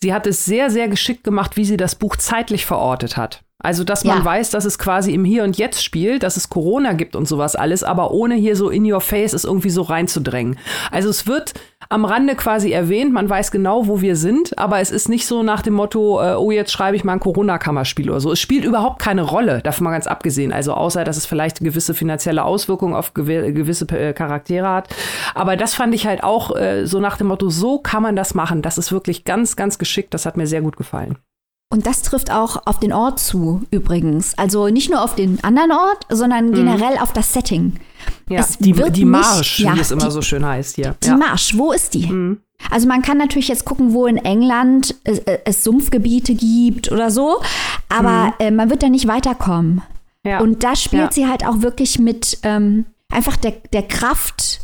[0.00, 3.44] sie hat es sehr, sehr geschickt gemacht, wie sie das Buch zeitlich verortet hat.
[3.62, 4.24] Also, dass man ja.
[4.24, 7.56] weiß, dass es quasi im Hier und Jetzt spielt, dass es Corona gibt und sowas
[7.56, 10.58] alles, aber ohne hier so in your face es irgendwie so reinzudrängen.
[10.90, 11.54] Also, es wird
[11.88, 13.12] am Rande quasi erwähnt.
[13.12, 16.34] Man weiß genau, wo wir sind, aber es ist nicht so nach dem Motto, äh,
[16.34, 18.32] oh, jetzt schreibe ich mal ein Corona-Kammerspiel oder so.
[18.32, 20.52] Es spielt überhaupt keine Rolle, davon mal ganz abgesehen.
[20.52, 24.88] Also außer, dass es vielleicht gewisse finanzielle Auswirkungen auf gew gewisse äh, Charaktere hat.
[25.34, 28.34] Aber das fand ich halt auch äh, so nach dem Motto, so kann man das
[28.34, 28.62] machen.
[28.62, 30.14] Das ist wirklich ganz, ganz geschickt.
[30.14, 31.18] Das hat mir sehr gut gefallen.
[31.72, 34.36] Und das trifft auch auf den Ort zu, übrigens.
[34.36, 36.54] Also nicht nur auf den anderen Ort, sondern mhm.
[36.54, 37.80] generell auf das Setting.
[38.28, 40.96] Ja, es die, die Marsch, nicht, ja, wie es immer die, so schön heißt hier.
[41.02, 41.16] Die ja.
[41.16, 42.08] Marsch, wo ist die?
[42.08, 42.42] Mhm.
[42.70, 47.10] Also man kann natürlich jetzt gucken, wo in England es, äh, es Sumpfgebiete gibt oder
[47.10, 47.40] so,
[47.88, 48.32] aber mhm.
[48.38, 49.80] äh, man wird da nicht weiterkommen.
[50.26, 50.40] Ja.
[50.40, 54.60] Und da spielt sie halt auch wirklich mit ähm, einfach der, der Kraft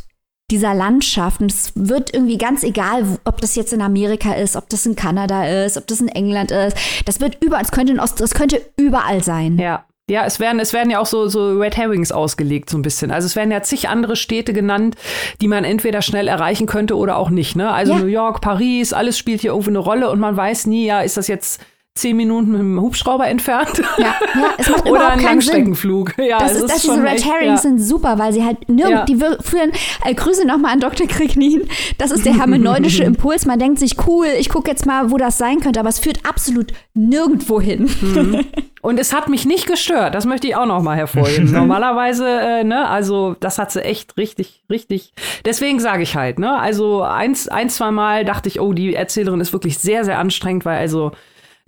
[0.51, 1.41] dieser Landschaft.
[1.41, 4.95] Und es wird irgendwie ganz egal, ob das jetzt in Amerika ist, ob das in
[4.95, 6.77] Kanada ist, ob das in England ist.
[7.05, 9.57] Das wird überall, es könnte in Ost, es könnte überall sein.
[9.57, 9.85] Ja.
[10.09, 13.11] Ja, es werden, es werden ja auch so, so Red Herrings ausgelegt, so ein bisschen.
[13.11, 14.95] Also es werden ja zig andere Städte genannt,
[15.39, 17.55] die man entweder schnell erreichen könnte oder auch nicht.
[17.55, 17.71] Ne?
[17.71, 17.99] Also ja.
[17.99, 21.17] New York, Paris, alles spielt hier irgendwie eine Rolle und man weiß nie, ja, ist
[21.17, 21.61] das jetzt
[21.99, 23.81] zehn Minuten mit dem Hubschrauber entfernt.
[23.97, 26.13] Ja, ja es macht Oder ein Langstreckenflug.
[26.15, 26.25] Sinn.
[26.25, 27.57] Ja, das ist, ist diese Red Herrings ja.
[27.57, 29.05] sind super, weil sie halt nirgend, ja.
[29.05, 29.71] die führen,
[30.05, 31.07] äh, Grüße nochmal an Dr.
[31.07, 31.67] Krignin.
[31.97, 33.45] Das ist der hermeneutische Impuls.
[33.45, 36.19] Man denkt sich, cool, ich gucke jetzt mal, wo das sein könnte, aber es führt
[36.27, 37.89] absolut nirgendwo hin.
[38.01, 38.45] Mhm.
[38.81, 41.51] Und es hat mich nicht gestört, das möchte ich auch noch mal hervorheben.
[41.51, 45.11] Normalerweise, äh, ne, also das hat sie echt richtig, richtig.
[45.43, 49.41] Deswegen sage ich halt, ne, also eins, ein, zwei Mal dachte ich, oh, die Erzählerin
[49.41, 51.11] ist wirklich sehr, sehr anstrengend, weil also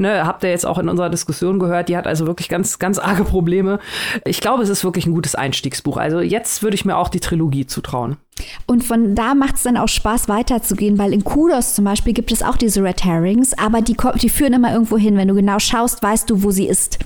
[0.02, 2.98] Ne, habt ihr jetzt auch in unserer Diskussion gehört, die hat also wirklich ganz, ganz
[2.98, 3.78] arge Probleme.
[4.26, 5.98] Ich glaube, es ist wirklich ein gutes Einstiegsbuch.
[5.98, 8.18] Also jetzt würde ich mir auch die Trilogie zutrauen.
[8.66, 12.32] Und von da macht es dann auch Spaß weiterzugehen, weil in Kudos zum Beispiel gibt
[12.32, 15.18] es auch diese Red Herrings, aber die, die führen immer irgendwo hin.
[15.18, 16.98] Wenn du genau schaust, weißt du, wo sie ist.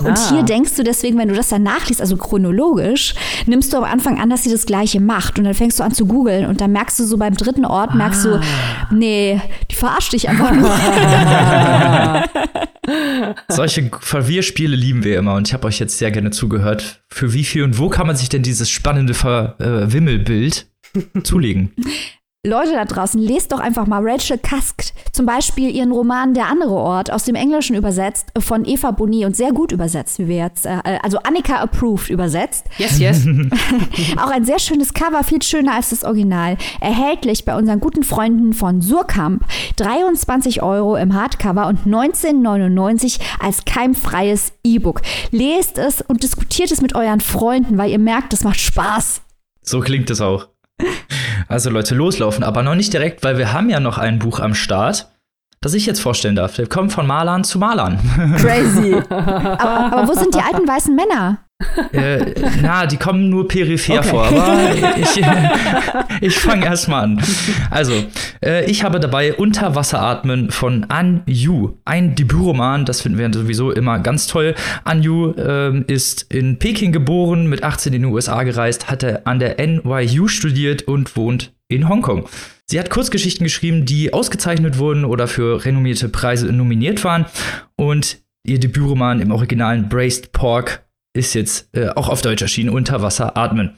[0.00, 0.30] Und ah.
[0.30, 3.14] hier denkst du deswegen, wenn du das dann nachliest, also chronologisch,
[3.46, 5.38] nimmst du am Anfang an, dass sie das Gleiche macht.
[5.38, 7.94] Und dann fängst du an zu googeln und dann merkst du so beim dritten Ort,
[7.94, 8.42] merkst du, ah.
[8.90, 10.70] nee, die verarscht dich einfach nur.
[13.48, 17.02] Solche Verwirrspiele lieben wir immer und ich habe euch jetzt sehr gerne zugehört.
[17.08, 21.72] Für wie viel und wo kann man sich denn dieses spannende Verwimmelbild äh, zulegen?
[22.46, 26.74] Leute da draußen, lest doch einfach mal Rachel Cusk, zum Beispiel ihren Roman Der andere
[26.74, 30.66] Ort, aus dem Englischen übersetzt, von Eva Boni und sehr gut übersetzt, wie wir jetzt,
[30.66, 32.66] äh, also Annika approved übersetzt.
[32.78, 33.26] Yes, yes.
[34.16, 36.56] Auch ein sehr schönes Cover, viel schöner als das Original.
[36.80, 39.44] Erhältlich bei unseren guten Freunden von Surkamp.
[39.76, 45.02] 23 Euro im Hardcover und 19,99 als keimfreies E-Book.
[45.30, 49.22] Lest es und diskutiert es mit euren Freunden, weil ihr merkt, es macht Spaß.
[49.62, 50.48] So klingt es auch.
[51.48, 54.54] Also Leute, loslaufen, aber noch nicht direkt, weil wir haben ja noch ein Buch am
[54.54, 55.10] Start,
[55.60, 56.58] das ich jetzt vorstellen darf.
[56.58, 57.98] Wir kommen von Malern zu Malern.
[58.38, 58.94] Crazy.
[59.08, 61.45] aber, aber wo sind die alten weißen Männer?
[61.92, 64.08] Äh, na, die kommen nur peripher okay.
[64.08, 65.22] vor, aber ich,
[66.20, 67.22] ich fange erstmal an.
[67.70, 67.94] Also,
[68.44, 73.98] äh, ich habe dabei Unterwasseratmen von An Yu, ein Debütroman, das finden wir sowieso immer
[74.00, 74.54] ganz toll.
[74.84, 79.38] An Yu äh, ist in Peking geboren, mit 18 in die USA gereist, hatte an
[79.38, 82.28] der NYU studiert und wohnt in Hongkong.
[82.66, 87.26] Sie hat Kurzgeschichten geschrieben, die ausgezeichnet wurden oder für renommierte Preise nominiert waren
[87.76, 90.85] und ihr Debütroman im originalen Braced Pork
[91.16, 93.76] ist jetzt äh, auch auf Deutsch erschienen, Unter Wasser atmen.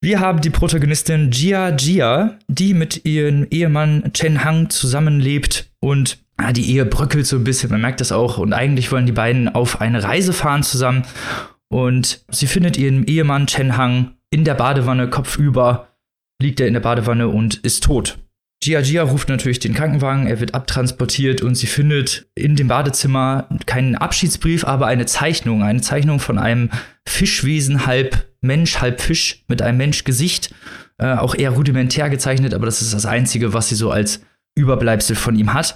[0.00, 6.52] Wir haben die Protagonistin Jia Jia, die mit ihrem Ehemann Chen Hang zusammenlebt und ah,
[6.52, 8.38] die Ehe bröckelt so ein bisschen, man merkt das auch.
[8.38, 11.04] Und eigentlich wollen die beiden auf eine Reise fahren zusammen.
[11.68, 15.88] Und sie findet ihren Ehemann Chen Hang in der Badewanne, kopfüber,
[16.42, 18.18] liegt er in der Badewanne und ist tot.
[18.62, 23.48] Gia Gia ruft natürlich den Krankenwagen, er wird abtransportiert und sie findet in dem Badezimmer
[23.66, 26.70] keinen Abschiedsbrief, aber eine Zeichnung, eine Zeichnung von einem
[27.04, 30.54] Fischwesen, halb Mensch, halb Fisch, mit einem Menschgesicht,
[30.98, 34.20] äh, auch eher rudimentär gezeichnet, aber das ist das Einzige, was sie so als
[34.54, 35.74] Überbleibsel von ihm hat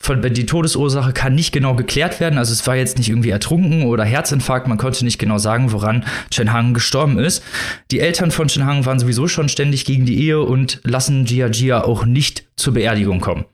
[0.00, 2.38] von, die Todesursache kann nicht genau geklärt werden.
[2.38, 4.68] Also es war jetzt nicht irgendwie ertrunken oder Herzinfarkt.
[4.68, 7.42] Man konnte nicht genau sagen, woran Chen Hang gestorben ist.
[7.90, 11.48] Die Eltern von Chen Hang waren sowieso schon ständig gegen die Ehe und lassen Jia
[11.48, 13.44] Jia auch nicht zur Beerdigung kommen.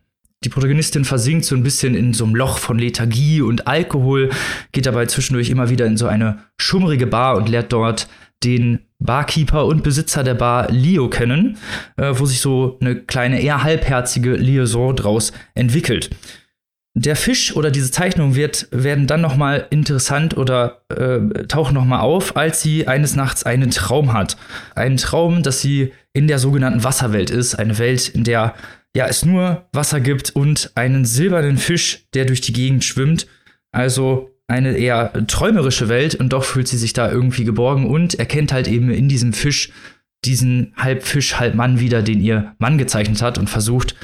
[0.45, 4.29] Die Protagonistin versinkt so ein bisschen in so einem Loch von Lethargie und Alkohol,
[4.73, 8.09] geht dabei zwischendurch immer wieder in so eine schummrige Bar und lernt dort
[8.45, 11.59] den Barkeeper und Besitzer der Bar Leo kennen,
[11.97, 16.11] äh, wo sich so eine kleine, eher halbherzige Liaison draus entwickelt.
[16.97, 21.85] Der Fisch oder diese Zeichnung wird, werden dann noch mal interessant oder äh, tauchen noch
[21.85, 24.37] mal auf, als sie eines Nachts einen Traum hat.
[24.77, 27.57] Einen Traum, dass sie in der sogenannten Wasserwelt ist.
[27.57, 28.55] Eine Welt, in der
[28.97, 33.27] ja, es nur Wasser gibt und einen silbernen Fisch, der durch die Gegend schwimmt.
[33.73, 38.53] Also eine eher träumerische Welt und doch fühlt sie sich da irgendwie geborgen und erkennt
[38.53, 39.71] halt eben in diesem Fisch
[40.25, 43.95] diesen halb Fisch, halb Mann wieder, den ihr Mann gezeichnet hat und versucht,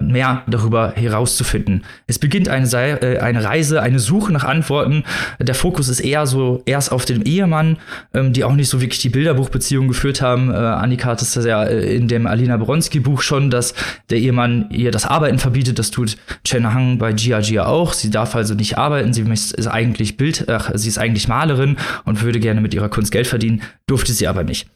[0.00, 1.84] mehr darüber herauszufinden.
[2.06, 2.66] Es beginnt eine,
[3.00, 5.04] äh, eine Reise, eine Suche nach Antworten.
[5.40, 7.78] Der Fokus ist eher so erst auf dem Ehemann,
[8.12, 10.50] ähm, die auch nicht so wirklich die Bilderbuchbeziehung geführt haben.
[10.50, 13.72] Äh, Annika hat es ja in dem Alina Bronski-Buch schon, dass
[14.10, 15.78] der Ehemann ihr das Arbeiten verbietet.
[15.78, 17.94] Das tut Chen Hang bei Gia Gia auch.
[17.94, 19.14] Sie darf also nicht arbeiten.
[19.14, 23.10] Sie ist eigentlich Bild, ach, sie ist eigentlich Malerin und würde gerne mit ihrer Kunst
[23.10, 24.68] Geld verdienen, durfte sie aber nicht.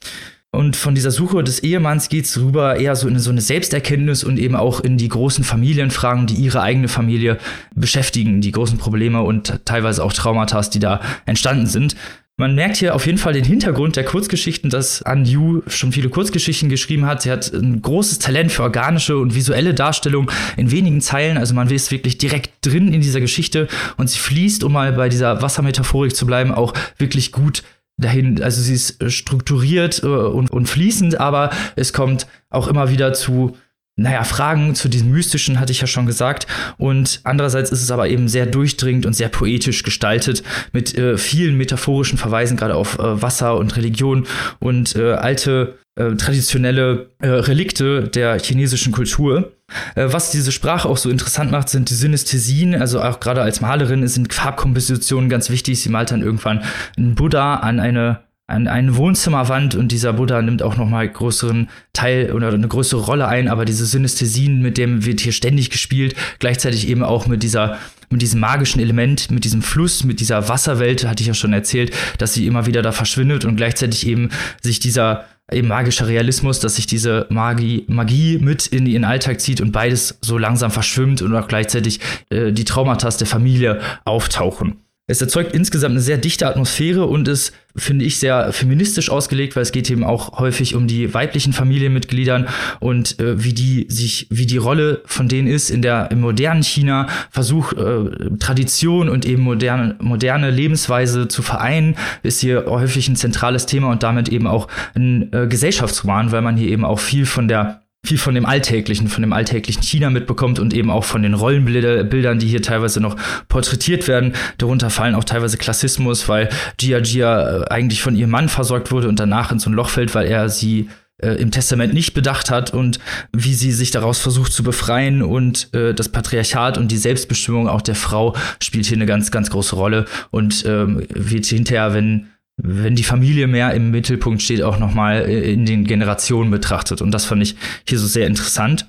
[0.57, 4.25] Und von dieser Suche des Ehemanns geht es rüber eher so in so eine Selbsterkenntnis
[4.25, 7.37] und eben auch in die großen Familienfragen, die ihre eigene Familie
[7.75, 11.95] beschäftigen, die großen Probleme und teilweise auch Traumata, die da entstanden sind.
[12.39, 16.09] Man merkt hier auf jeden Fall den Hintergrund der Kurzgeschichten, dass An Yu schon viele
[16.09, 17.23] Kurzgeschichten geschrieben hat.
[17.23, 21.37] Sie hat ein großes Talent für organische und visuelle Darstellung in wenigen Zeilen.
[21.37, 25.11] Also man ist wirklich direkt drin in dieser Geschichte und sie fließt, um mal bei
[25.11, 27.63] dieser Wassermetaphorik zu bleiben, auch wirklich gut
[27.97, 32.91] dahin, also sie ist äh, strukturiert äh, und, und fließend, aber es kommt auch immer
[32.91, 33.57] wieder zu
[33.99, 36.47] naja, Fragen zu diesem Mystischen hatte ich ja schon gesagt.
[36.77, 40.43] Und andererseits ist es aber eben sehr durchdringend und sehr poetisch gestaltet
[40.73, 44.27] mit äh, vielen metaphorischen Verweisen gerade auf äh, Wasser und Religion
[44.59, 49.53] und äh, alte äh, traditionelle äh, Relikte der chinesischen Kultur.
[49.95, 52.75] Äh, was diese Sprache auch so interessant macht, sind die Synästhesien.
[52.75, 55.81] Also auch gerade als Malerin sind Farbkompositionen ganz wichtig.
[55.81, 56.63] Sie malt dann irgendwann
[56.97, 61.69] einen Buddha an eine an eine Wohnzimmerwand und dieser Buddha nimmt auch noch mal größeren
[61.93, 66.15] Teil oder eine größere Rolle ein, aber diese Synästhesien, mit dem wird hier ständig gespielt,
[66.39, 67.79] gleichzeitig eben auch mit dieser
[68.09, 71.93] mit diesem magischen Element, mit diesem Fluss, mit dieser Wasserwelt, hatte ich ja schon erzählt,
[72.19, 74.31] dass sie immer wieder da verschwindet und gleichzeitig eben
[74.63, 79.61] sich dieser eben magischer Realismus, dass sich diese Magie, Magie mit in ihren Alltag zieht
[79.61, 84.81] und beides so langsam verschwimmt und auch gleichzeitig äh, die Traumata der Familie auftauchen.
[85.09, 89.63] Es erzeugt insgesamt eine sehr dichte Atmosphäre und ist, finde ich, sehr feministisch ausgelegt, weil
[89.63, 92.49] es geht eben auch häufig um die weiblichen Familienmitgliedern
[92.81, 96.65] und äh, wie die sich, wie die Rolle von denen ist in der im modernen
[96.65, 101.95] China, Versuch äh, Tradition und eben moderne, moderne Lebensweise zu vereinen,
[102.25, 106.57] ist hier häufig ein zentrales Thema und damit eben auch ein äh, Gesellschaftsroman, weil man
[106.57, 110.59] hier eben auch viel von der viel von dem Alltäglichen, von dem alltäglichen China mitbekommt
[110.59, 113.17] und eben auch von den Rollenbildern, die hier teilweise noch
[113.49, 114.35] porträtiert werden.
[114.59, 116.49] Darunter fallen auch teilweise Klassismus, weil
[116.79, 119.89] Gia Gia äh, eigentlich von ihrem Mann versorgt wurde und danach in so ein Loch
[119.89, 120.89] fällt, weil er sie
[121.19, 122.99] äh, im Testament nicht bedacht hat und
[123.33, 127.83] wie sie sich daraus versucht zu befreien und äh, das Patriarchat und die Selbstbestimmung auch
[127.83, 132.97] der Frau spielt hier eine ganz, ganz große Rolle und ähm, wird hinterher, wenn wenn
[132.97, 137.03] die Familie mehr im Mittelpunkt steht, auch nochmal äh, in den Generationen betrachtet.
[137.03, 138.89] Und das fand ich hier so sehr interessant.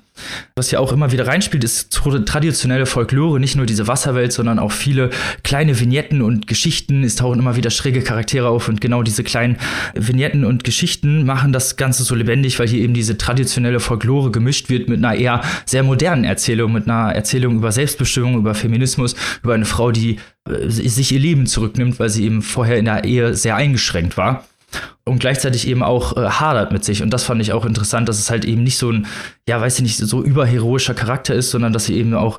[0.56, 4.72] Was ja auch immer wieder reinspielt, ist traditionelle Folklore, nicht nur diese Wasserwelt, sondern auch
[4.72, 5.10] viele
[5.42, 7.04] kleine Vignetten und Geschichten.
[7.04, 9.56] Es tauchen immer wieder schräge Charaktere auf und genau diese kleinen
[9.94, 14.68] Vignetten und Geschichten machen das Ganze so lebendig, weil hier eben diese traditionelle Folklore gemischt
[14.68, 19.54] wird mit einer eher sehr modernen Erzählung, mit einer Erzählung über Selbstbestimmung, über Feminismus, über
[19.54, 23.34] eine Frau, die äh, sich ihr Leben zurücknimmt, weil sie eben vorher in der Ehe
[23.34, 24.44] sehr eingeschränkt war
[25.08, 27.02] und gleichzeitig eben auch äh, hadert mit sich.
[27.02, 29.06] Und das fand ich auch interessant, dass es halt eben nicht so ein,
[29.48, 32.38] ja, weiß ich nicht, so überheroischer Charakter ist, sondern dass sie eben auch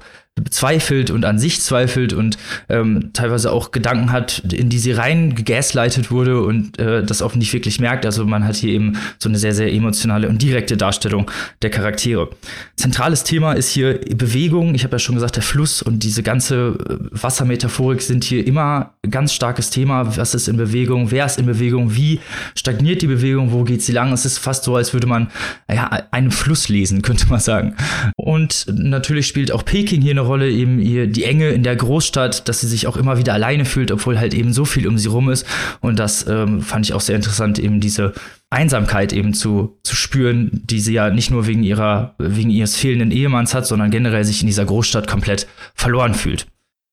[0.50, 2.38] zweifelt und an sich zweifelt und
[2.70, 7.36] ähm, teilweise auch Gedanken hat, in die sie rein gegaslightet wurde und äh, das auch
[7.36, 8.06] nicht wirklich merkt.
[8.06, 11.30] Also man hat hier eben so eine sehr, sehr emotionale und direkte Darstellung
[11.62, 12.30] der Charaktere.
[12.76, 14.76] Zentrales Thema ist hier Bewegung.
[14.76, 18.94] Ich habe ja schon gesagt, der Fluss und diese ganze äh, Wassermetaphorik sind hier immer
[19.10, 20.18] ganz starkes Thema.
[20.18, 21.12] Was ist in Bewegung?
[21.12, 21.96] Wer ist in Bewegung?
[21.96, 22.20] Wie
[22.56, 23.52] stagniert die Bewegung?
[23.52, 24.14] Wo geht sie lang?
[24.14, 25.30] Es ist fast so, als würde man
[25.72, 27.76] ja, einen Fluss lesen, könnte man sagen.
[28.16, 32.48] Und natürlich spielt auch Peking hier eine Rolle, eben ihr, die Enge in der Großstadt,
[32.48, 35.10] dass sie sich auch immer wieder alleine fühlt, obwohl halt eben so viel um sie
[35.10, 35.46] rum ist.
[35.82, 38.14] Und das ähm, fand ich auch sehr interessant, eben diese
[38.50, 43.12] Einsamkeit eben zu, zu spüren, die sie ja nicht nur wegen ihrer, wegen ihres fehlenden
[43.12, 46.48] Ehemanns hat, sondern generell sich in dieser Großstadt komplett verloren fühlt.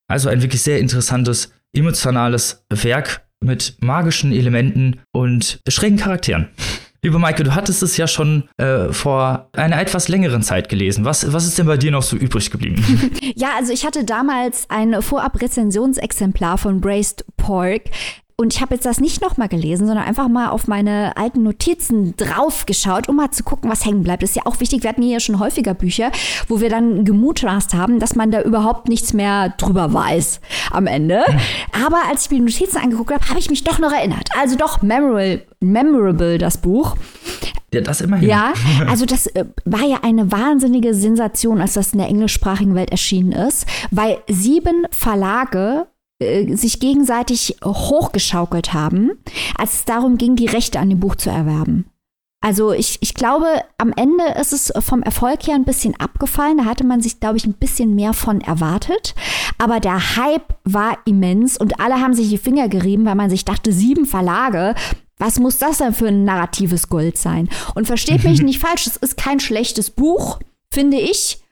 [0.09, 6.49] Also ein wirklich sehr interessantes, emotionales Werk mit magischen Elementen und schrägen Charakteren.
[7.07, 11.04] Liebe Maike, du hattest es ja schon äh, vor einer etwas längeren Zeit gelesen.
[11.04, 12.82] Was, was ist denn bei dir noch so übrig geblieben?
[13.36, 17.82] ja, also ich hatte damals ein Vorab-Rezensionsexemplar von Braced Pork.
[18.39, 22.14] Und ich habe jetzt das nicht nochmal gelesen, sondern einfach mal auf meine alten Notizen
[22.18, 24.22] draufgeschaut, um mal zu gucken, was hängen bleibt.
[24.22, 24.82] Das ist ja auch wichtig.
[24.82, 26.12] Wir hatten hier schon häufiger Bücher,
[26.47, 31.24] wo wir dann gemutmaßt haben, dass man da überhaupt nichts mehr drüber weiß am Ende.
[31.72, 34.28] Aber als ich mir die Notizen angeguckt habe, habe ich mich doch noch erinnert.
[34.39, 36.95] Also doch memorable, memorable das Buch.
[37.72, 38.28] Ja, das immerhin.
[38.28, 38.53] Ja,
[38.87, 43.32] also das äh, war ja eine wahnsinnige Sensation, als das in der englischsprachigen Welt erschienen
[43.32, 45.87] ist, weil sieben Verlage
[46.20, 49.12] sich gegenseitig hochgeschaukelt haben,
[49.56, 51.86] als es darum ging, die Rechte an dem Buch zu erwerben.
[52.40, 53.46] Also ich, ich glaube,
[53.76, 56.58] am Ende ist es vom Erfolg her ein bisschen abgefallen.
[56.58, 59.14] Da hatte man sich, glaube ich, ein bisschen mehr von erwartet.
[59.58, 63.44] Aber der Hype war immens und alle haben sich die Finger gerieben, weil man sich
[63.44, 64.74] dachte, sieben Verlage,
[65.18, 67.48] was muss das denn für ein narratives Gold sein?
[67.74, 70.38] Und versteht mich nicht falsch, es ist kein schlechtes Buch,
[70.70, 71.42] finde ich.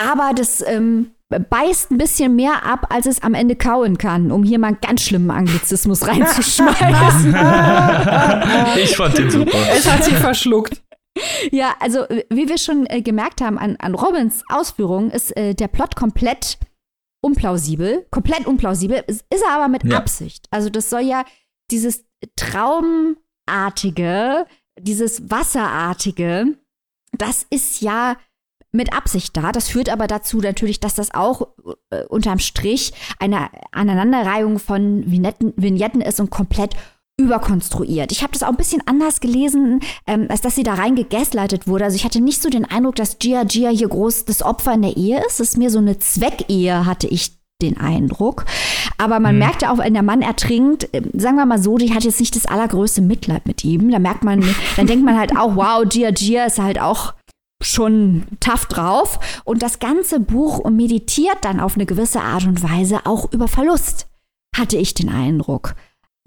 [0.00, 4.44] Aber das ähm, beißt ein bisschen mehr ab, als es am Ende kauen kann, um
[4.44, 7.30] hier mal einen ganz schlimmen Anglizismus reinzuschmeißen.
[8.82, 9.58] ich fand den super.
[9.74, 10.82] Es hat sie verschluckt.
[11.50, 15.68] Ja, also wie wir schon äh, gemerkt haben an, an Robins Ausführungen, ist äh, der
[15.68, 16.58] Plot komplett
[17.22, 19.96] unplausibel, komplett unplausibel, ist, ist er aber mit ja.
[19.96, 20.46] Absicht.
[20.50, 21.24] Also das soll ja
[21.70, 22.04] dieses
[22.36, 24.46] Traumartige,
[24.78, 26.58] dieses Wasserartige,
[27.12, 28.16] das ist ja
[28.76, 29.52] mit Absicht da.
[29.52, 31.48] Das führt aber dazu natürlich, dass das auch
[31.90, 36.76] äh, unterm Strich eine Aneinanderreihung von Vignetten, Vignetten ist und komplett
[37.18, 38.12] überkonstruiert.
[38.12, 41.66] Ich habe das auch ein bisschen anders gelesen, ähm, als dass sie da rein gegaslightet
[41.66, 41.84] wurde.
[41.84, 44.82] Also ich hatte nicht so den Eindruck, dass Gia Gia hier groß das Opfer in
[44.82, 45.40] der Ehe ist.
[45.40, 48.44] Es ist mir so eine Zweckehe, hatte ich den Eindruck.
[48.98, 49.38] Aber man mhm.
[49.40, 52.36] merkte auch, wenn der Mann ertrinkt, äh, sagen wir mal so, die hat jetzt nicht
[52.36, 53.90] das allergrößte Mitleid mit ihm.
[53.90, 54.44] Da merkt man,
[54.76, 57.14] dann denkt man halt auch, wow, Gia Gia ist halt auch
[57.66, 59.18] schon tough drauf.
[59.44, 64.06] Und das ganze Buch meditiert dann auf eine gewisse Art und Weise auch über Verlust,
[64.54, 65.74] hatte ich den Eindruck.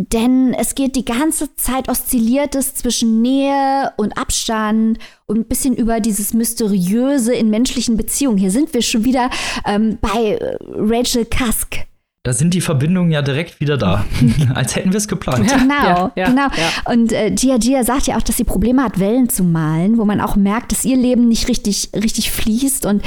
[0.02, 5.76] Denn es geht die ganze Zeit oszilliert es zwischen Nähe und Abstand und ein bisschen
[5.76, 8.38] über dieses Mysteriöse in menschlichen Beziehungen.
[8.38, 9.30] Hier sind wir schon wieder
[9.66, 11.89] ähm, bei äh, Rachel Cusk.
[12.30, 14.06] Da sind die Verbindungen ja direkt wieder da,
[14.54, 15.50] als hätten wir es geplant.
[15.50, 16.46] Ja, genau, ja, ja, genau.
[16.86, 20.06] Und äh, Gia Gia sagt ja auch, dass sie Probleme hat, Wellen zu malen, wo
[20.06, 22.86] man auch merkt, dass ihr Leben nicht richtig, richtig fließt.
[22.86, 23.02] Und,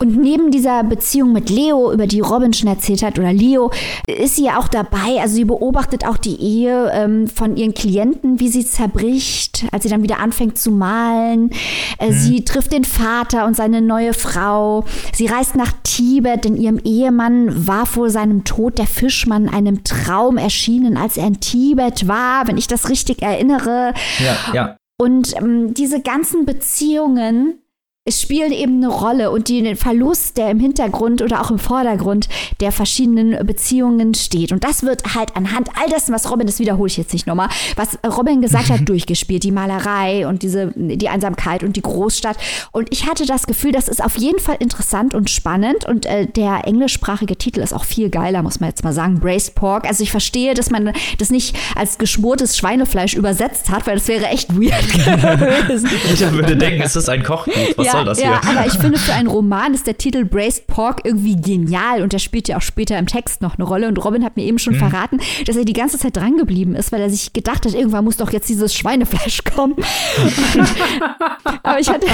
[0.00, 3.70] und neben dieser Beziehung mit Leo, über die Robin schon erzählt hat, oder Leo,
[4.06, 5.18] ist sie ja auch dabei.
[5.18, 9.88] Also sie beobachtet auch die Ehe ähm, von ihren Klienten, wie sie zerbricht, als sie
[9.88, 11.52] dann wieder anfängt zu malen.
[11.98, 12.12] Äh, mhm.
[12.12, 14.84] Sie trifft den Vater und seine neue Frau.
[15.14, 20.36] Sie reist nach Tibet, denn ihrem Ehemann war vor seinem Tod der Fischmann einem Traum
[20.36, 23.94] erschienen, als er in Tibet war, wenn ich das richtig erinnere.
[24.18, 24.76] Ja, ja.
[25.00, 27.62] Und ähm, diese ganzen Beziehungen
[28.08, 32.26] es spielt eben eine Rolle und den Verlust, der im Hintergrund oder auch im Vordergrund
[32.58, 34.50] der verschiedenen Beziehungen steht.
[34.50, 37.50] Und das wird halt anhand all dessen, was Robin, das wiederhole ich jetzt nicht nochmal,
[37.76, 39.44] was Robin gesagt hat, durchgespielt.
[39.44, 42.38] Die Malerei und diese, die Einsamkeit und die Großstadt.
[42.72, 45.84] Und ich hatte das Gefühl, das ist auf jeden Fall interessant und spannend.
[45.84, 49.20] Und äh, der englischsprachige Titel ist auch viel geiler, muss man jetzt mal sagen.
[49.20, 49.86] Braised Pork.
[49.86, 54.28] Also ich verstehe, dass man das nicht als geschmortes Schweinefleisch übersetzt hat, weil das wäre
[54.28, 55.90] echt weird gewesen.
[56.10, 57.52] Ich würde denken, es ist ein Kochbuch.
[57.76, 58.50] Was ja, soll das ja, hier?
[58.50, 62.18] aber ich finde, für einen Roman ist der Titel Braised Pork irgendwie genial und der
[62.18, 63.88] spielt ja auch später im Text noch eine Rolle.
[63.88, 64.78] Und Robin hat mir eben schon mhm.
[64.78, 68.16] verraten, dass er die ganze Zeit drangeblieben ist, weil er sich gedacht hat, irgendwann muss
[68.16, 69.76] doch jetzt dieses Schweinefleisch kommen.
[71.62, 72.06] aber ich hatte,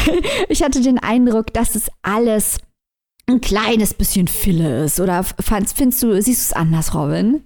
[0.48, 2.58] ich hatte den Eindruck, dass es alles
[3.26, 5.00] ein kleines bisschen Fille ist.
[5.00, 7.42] Oder findest du, siehst du es anders, Robin?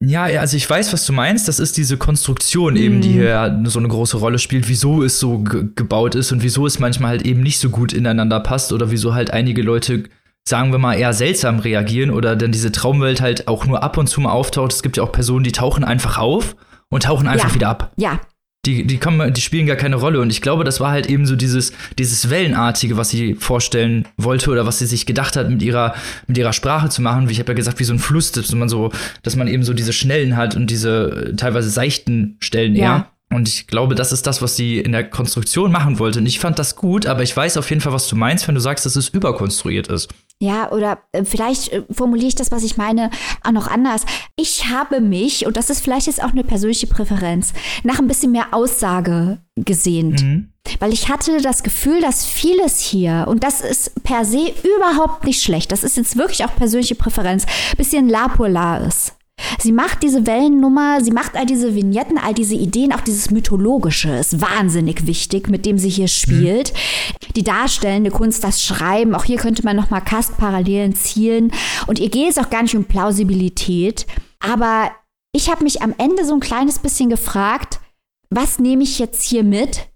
[0.00, 1.48] Ja, also ich weiß, was du meinst.
[1.48, 2.80] Das ist diese Konstruktion mhm.
[2.80, 3.12] eben, die mhm.
[3.12, 7.10] hier so eine große Rolle spielt, wieso es so gebaut ist und wieso es manchmal
[7.10, 10.04] halt eben nicht so gut ineinander passt oder wieso halt einige Leute,
[10.46, 14.06] sagen wir mal, eher seltsam reagieren oder dann diese Traumwelt halt auch nur ab und
[14.06, 14.72] zu mal auftaucht.
[14.72, 16.56] Es gibt ja auch Personen, die tauchen einfach auf
[16.90, 17.54] und tauchen einfach ja.
[17.54, 17.92] wieder ab.
[17.96, 18.20] Ja,
[18.66, 20.20] die, die, kommen, die spielen gar keine Rolle.
[20.20, 24.50] Und ich glaube, das war halt eben so dieses, dieses Wellenartige, was sie vorstellen wollte
[24.50, 25.94] oder was sie sich gedacht hat, mit ihrer,
[26.26, 27.28] mit ihrer Sprache zu machen.
[27.28, 28.90] Wie ich habe ja gesagt, wie so ein Fluss, dass man so,
[29.22, 32.82] dass man eben so diese Schnellen hat und diese teilweise seichten Stellen ja.
[32.82, 33.06] eher.
[33.28, 36.20] Und ich glaube, das ist das, was sie in der Konstruktion machen wollte.
[36.20, 38.54] Und ich fand das gut, aber ich weiß auf jeden Fall, was du meinst, wenn
[38.54, 40.08] du sagst, dass es überkonstruiert ist.
[40.38, 43.10] Ja, oder äh, vielleicht äh, formuliere ich das, was ich meine,
[43.42, 44.04] auch noch anders.
[44.36, 48.32] Ich habe mich, und das ist vielleicht jetzt auch eine persönliche Präferenz, nach ein bisschen
[48.32, 50.22] mehr Aussage gesehnt.
[50.22, 50.52] Mhm.
[50.78, 55.42] Weil ich hatte das Gefühl, dass vieles hier, und das ist per se überhaupt nicht
[55.42, 57.46] schlecht, das ist jetzt wirklich auch persönliche Präferenz,
[57.78, 59.15] bisschen la pour la ist.
[59.60, 64.10] Sie macht diese Wellennummer, sie macht all diese Vignetten, all diese Ideen, auch dieses Mythologische
[64.10, 66.72] ist wahnsinnig wichtig, mit dem sie hier spielt.
[66.72, 67.32] Mhm.
[67.34, 71.52] Die darstellende Kunst, das Schreiben, auch hier könnte man nochmal Cast-Parallelen zielen.
[71.86, 74.06] Und ihr geht es auch gar nicht um Plausibilität,
[74.40, 74.90] aber
[75.32, 77.80] ich habe mich am Ende so ein kleines bisschen gefragt,
[78.30, 79.88] was nehme ich jetzt hier mit?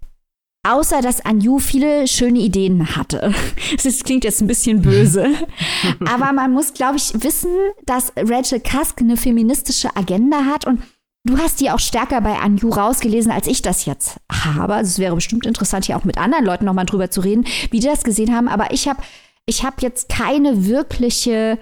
[0.63, 3.33] Außer dass Anju viele schöne Ideen hatte.
[3.83, 5.27] Das klingt jetzt ein bisschen böse.
[6.05, 7.51] Aber man muss, glaube ich, wissen,
[7.85, 10.81] dass Rachel Cusk eine feministische Agenda hat und
[11.23, 14.73] Du hast die auch stärker bei Anju rausgelesen, als ich das jetzt habe.
[14.73, 17.79] Also es wäre bestimmt interessant, hier auch mit anderen Leuten nochmal drüber zu reden, wie
[17.79, 18.47] die das gesehen haben.
[18.47, 19.03] Aber ich habe
[19.45, 21.59] ich hab jetzt keine wirkliche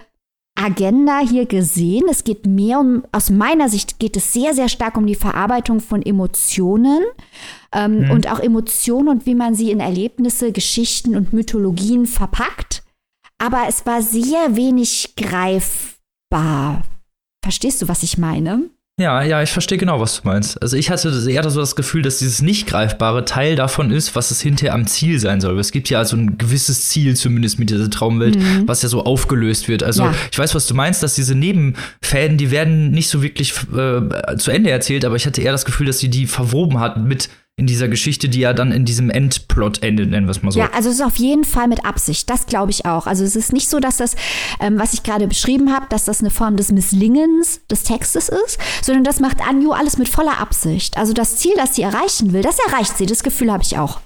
[0.59, 2.05] Agenda hier gesehen.
[2.09, 5.79] Es geht mehr um, aus meiner Sicht geht es sehr, sehr stark um die Verarbeitung
[5.79, 7.03] von Emotionen
[7.73, 8.11] ähm, mhm.
[8.11, 12.83] und auch Emotionen und wie man sie in Erlebnisse, Geschichten und Mythologien verpackt.
[13.37, 16.83] Aber es war sehr wenig greifbar.
[17.41, 18.69] Verstehst du, was ich meine?
[18.99, 20.61] Ja, ja, ich verstehe genau, was du meinst.
[20.61, 24.29] Also ich hatte eher so das Gefühl, dass dieses nicht greifbare Teil davon ist, was
[24.29, 25.57] es hinterher am Ziel sein soll.
[25.57, 28.67] Es gibt ja so ein gewisses Ziel, zumindest mit dieser Traumwelt, mhm.
[28.67, 29.83] was ja so aufgelöst wird.
[29.83, 30.13] Also ja.
[30.31, 34.51] ich weiß, was du meinst, dass diese Nebenfäden, die werden nicht so wirklich äh, zu
[34.51, 37.29] Ende erzählt, aber ich hatte eher das Gefühl, dass sie die verwoben hat mit
[37.59, 40.59] in dieser Geschichte, die ja dann in diesem Endplot endet, nennen wir es mal so.
[40.59, 42.29] Ja, also es ist auf jeden Fall mit Absicht.
[42.29, 43.05] Das glaube ich auch.
[43.05, 44.15] Also es ist nicht so, dass das,
[44.61, 48.59] ähm, was ich gerade beschrieben habe, dass das eine Form des Misslingens des Textes ist,
[48.81, 50.97] sondern das macht Anju alles mit voller Absicht.
[50.97, 53.05] Also das Ziel, das sie erreichen will, das erreicht sie.
[53.05, 53.99] Das Gefühl habe ich auch.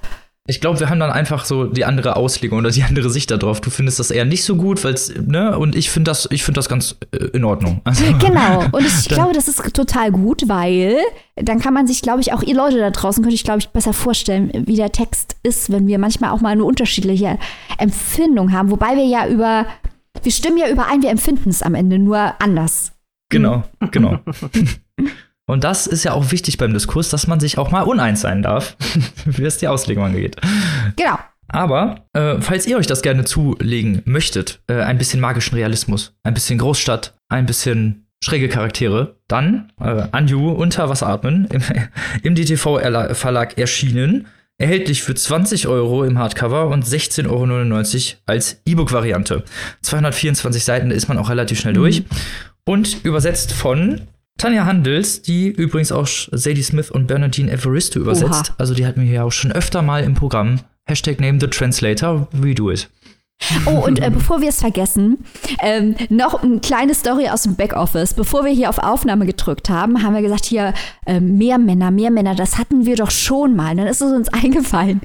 [0.46, 3.62] Ich glaube, wir haben dann einfach so die andere Auslegung oder die andere Sicht darauf.
[3.62, 6.58] Du findest das eher nicht so gut, weil ne, und ich finde das, ich finde
[6.58, 7.80] das ganz äh, in Ordnung.
[7.86, 8.66] Also, genau.
[8.74, 10.98] Und ich glaube, das ist total gut, weil
[11.38, 13.70] dann kann man sich, glaube ich, auch ihr Leute da draußen könnte ich, glaube ich,
[13.70, 17.40] besser vorstellen, wie der Text ist, wenn wir manchmal auch mal eine unterschiedliche
[17.78, 18.70] Empfindung haben.
[18.70, 19.66] Wobei wir ja über,
[20.24, 22.92] wir stimmen ja überein, wir empfinden es am Ende nur anders.
[23.30, 24.20] Genau, genau.
[25.46, 28.42] Und das ist ja auch wichtig beim Diskurs, dass man sich auch mal uneins sein
[28.42, 28.78] darf,
[29.26, 30.38] wie es die Auslegung angeht.
[30.96, 31.18] Genau.
[31.50, 36.34] Aber äh, falls ihr euch das gerne zulegen möchtet, äh, ein bisschen magischen Realismus, ein
[36.34, 41.62] bisschen Großstadt, ein bisschen schräge Charaktere, dann äh, Anju unter was atmen im,
[42.24, 44.28] im DTV-Verlag erschienen.
[44.58, 49.44] Erhältlich für 20 Euro im Hardcover und 16,99 Euro als E-Book-Variante.
[49.82, 52.02] 224 Seiten, da ist man auch relativ schnell durch.
[52.02, 52.06] Mhm.
[52.66, 54.02] Und übersetzt von
[54.38, 58.50] Tanja Handels, die übrigens auch Sadie Smith und Bernadine Evaristo übersetzt.
[58.52, 58.56] Oha.
[58.58, 60.60] Also die hatten wir hier auch schon öfter mal im Programm.
[60.86, 62.90] Hashtag name the translator, we do it.
[63.66, 65.24] Oh, und äh, bevor wir es vergessen,
[65.62, 68.14] ähm, noch eine kleine Story aus dem Backoffice.
[68.14, 70.74] Bevor wir hier auf Aufnahme gedrückt haben, haben wir gesagt, hier
[71.06, 73.76] äh, mehr Männer, mehr Männer, das hatten wir doch schon mal.
[73.76, 75.02] Dann ist es uns eingefallen.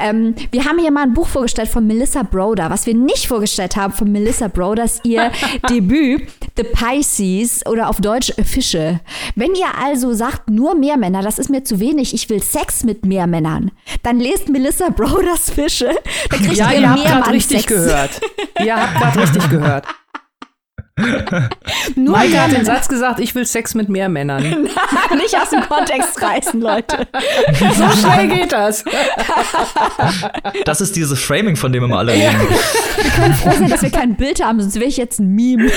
[0.00, 2.70] Ähm, wir haben hier mal ein Buch vorgestellt von Melissa Broder.
[2.70, 5.30] Was wir nicht vorgestellt haben von Melissa Broder ist ihr
[5.70, 6.22] Debüt,
[6.56, 9.00] The Pisces oder auf Deutsch Fische.
[9.34, 12.84] Wenn ihr also sagt, nur mehr Männer, das ist mir zu wenig, ich will Sex
[12.84, 13.70] mit mehr Männern,
[14.02, 15.90] dann lest Melissa Broders Fische.
[16.30, 18.20] Da kriegt ja, ihr, ihr mehr Mann richtig Sex gehört.
[18.64, 19.86] Ihr habt gerade richtig gehört.
[21.96, 24.42] Nur Maike hat den Satz gesagt, ich will Sex mit mehr Männern.
[25.16, 27.08] Nicht aus dem Kontext reißen, Leute.
[27.58, 28.84] so schnell geht das.
[30.64, 32.40] Das ist dieses Framing, von dem wir alle reden.
[32.96, 35.70] Wir können froh sein, dass wir kein Bild haben, sonst wäre ich jetzt ein Meme.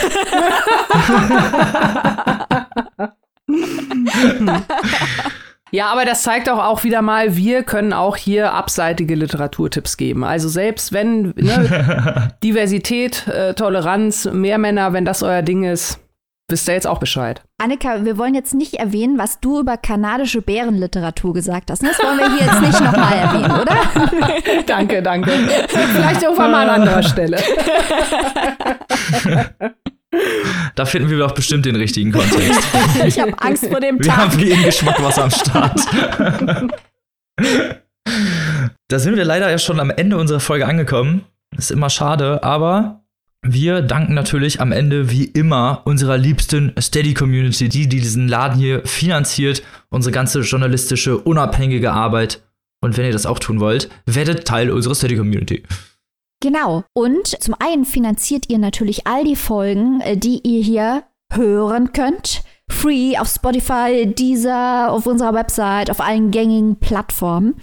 [5.75, 10.23] Ja, aber das zeigt auch, auch wieder mal, wir können auch hier abseitige Literaturtipps geben.
[10.23, 15.99] Also selbst wenn ne, Diversität, äh, Toleranz, mehr Männer, wenn das euer Ding ist,
[16.47, 17.41] wisst ihr jetzt auch Bescheid.
[17.57, 21.83] Annika, wir wollen jetzt nicht erwähnen, was du über kanadische Bärenliteratur gesagt hast.
[21.83, 24.63] Das wollen wir hier jetzt nicht nochmal erwähnen, oder?
[24.65, 25.29] danke, danke.
[25.67, 27.37] Vielleicht irgendwann mal an anderer Stelle.
[30.75, 32.67] Da finden wir doch bestimmt den richtigen Kontext.
[33.05, 34.05] ich habe Angst vor dem Tag.
[34.05, 35.79] Wir haben jeden Geschmack was am Start.
[38.87, 41.23] da sind wir leider ja schon am Ende unserer Folge angekommen.
[41.57, 43.05] Ist immer schade, aber
[43.47, 48.57] wir danken natürlich am Ende wie immer unserer liebsten Steady Community, die, die diesen Laden
[48.57, 52.41] hier finanziert, unsere ganze journalistische, unabhängige Arbeit.
[52.81, 55.63] Und wenn ihr das auch tun wollt, werdet Teil unserer Steady Community.
[56.45, 56.83] Genau.
[56.93, 62.43] Und zum einen finanziert ihr natürlich all die Folgen, äh, die ihr hier hören könnt
[62.67, 67.55] free auf Spotify, Deezer, auf unserer Website, auf allen gängigen Plattformen.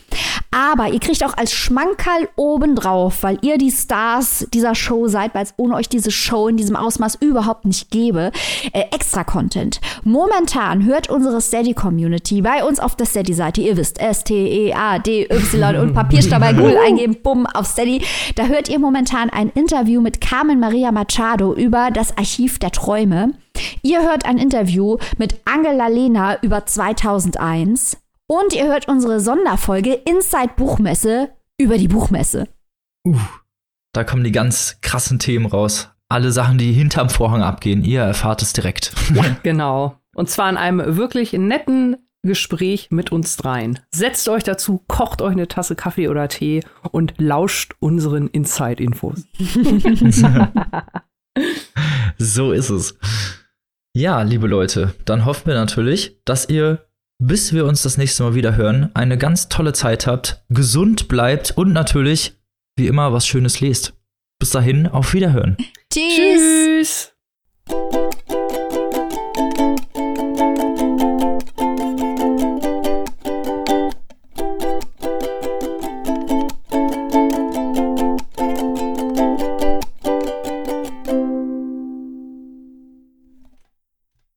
[0.53, 5.45] Aber ihr kriegt auch als Schmankerl obendrauf, weil ihr die Stars dieser Show seid, weil
[5.45, 8.31] es ohne euch diese Show in diesem Ausmaß überhaupt nicht gäbe,
[8.73, 9.81] äh, extra Content.
[10.05, 16.53] Momentan hört unsere Steady-Community bei uns auf der Steady-Seite, ihr wisst, S-T-E-A-D-Y und Papierstab bei
[16.53, 18.03] Google eingeben, bumm, auf Steady.
[18.37, 23.33] Da hört ihr momentan ein Interview mit Carmen Maria Machado über das Archiv der Träume.
[23.83, 28.02] Ihr hört ein Interview mit Angela Lehner über 2001
[28.33, 32.49] und ihr hört unsere Sonderfolge Inside Buchmesse über die Buchmesse.
[33.07, 33.19] Uh,
[33.93, 35.91] da kommen die ganz krassen Themen raus.
[36.09, 38.95] Alle Sachen, die hinterm Vorhang abgehen, ihr erfahrt es direkt.
[39.15, 39.99] Ja, genau.
[40.15, 43.81] Und zwar in einem wirklich netten Gespräch mit uns dreien.
[43.95, 49.27] Setzt euch dazu, kocht euch eine Tasse Kaffee oder Tee und lauscht unseren Inside-Infos.
[52.19, 52.97] so ist es.
[53.95, 56.87] Ja, liebe Leute, dann hoffen wir natürlich, dass ihr,
[57.19, 61.53] bis wir uns das nächste Mal wieder hören, eine ganz tolle Zeit habt, gesund bleibt
[61.57, 62.35] und natürlich,
[62.77, 63.95] wie immer, was Schönes lest.
[64.39, 65.57] Bis dahin, auf Wiederhören.
[65.93, 66.17] Tschüss.
[66.17, 67.13] Tschüss.
[67.69, 68.02] Tschüss.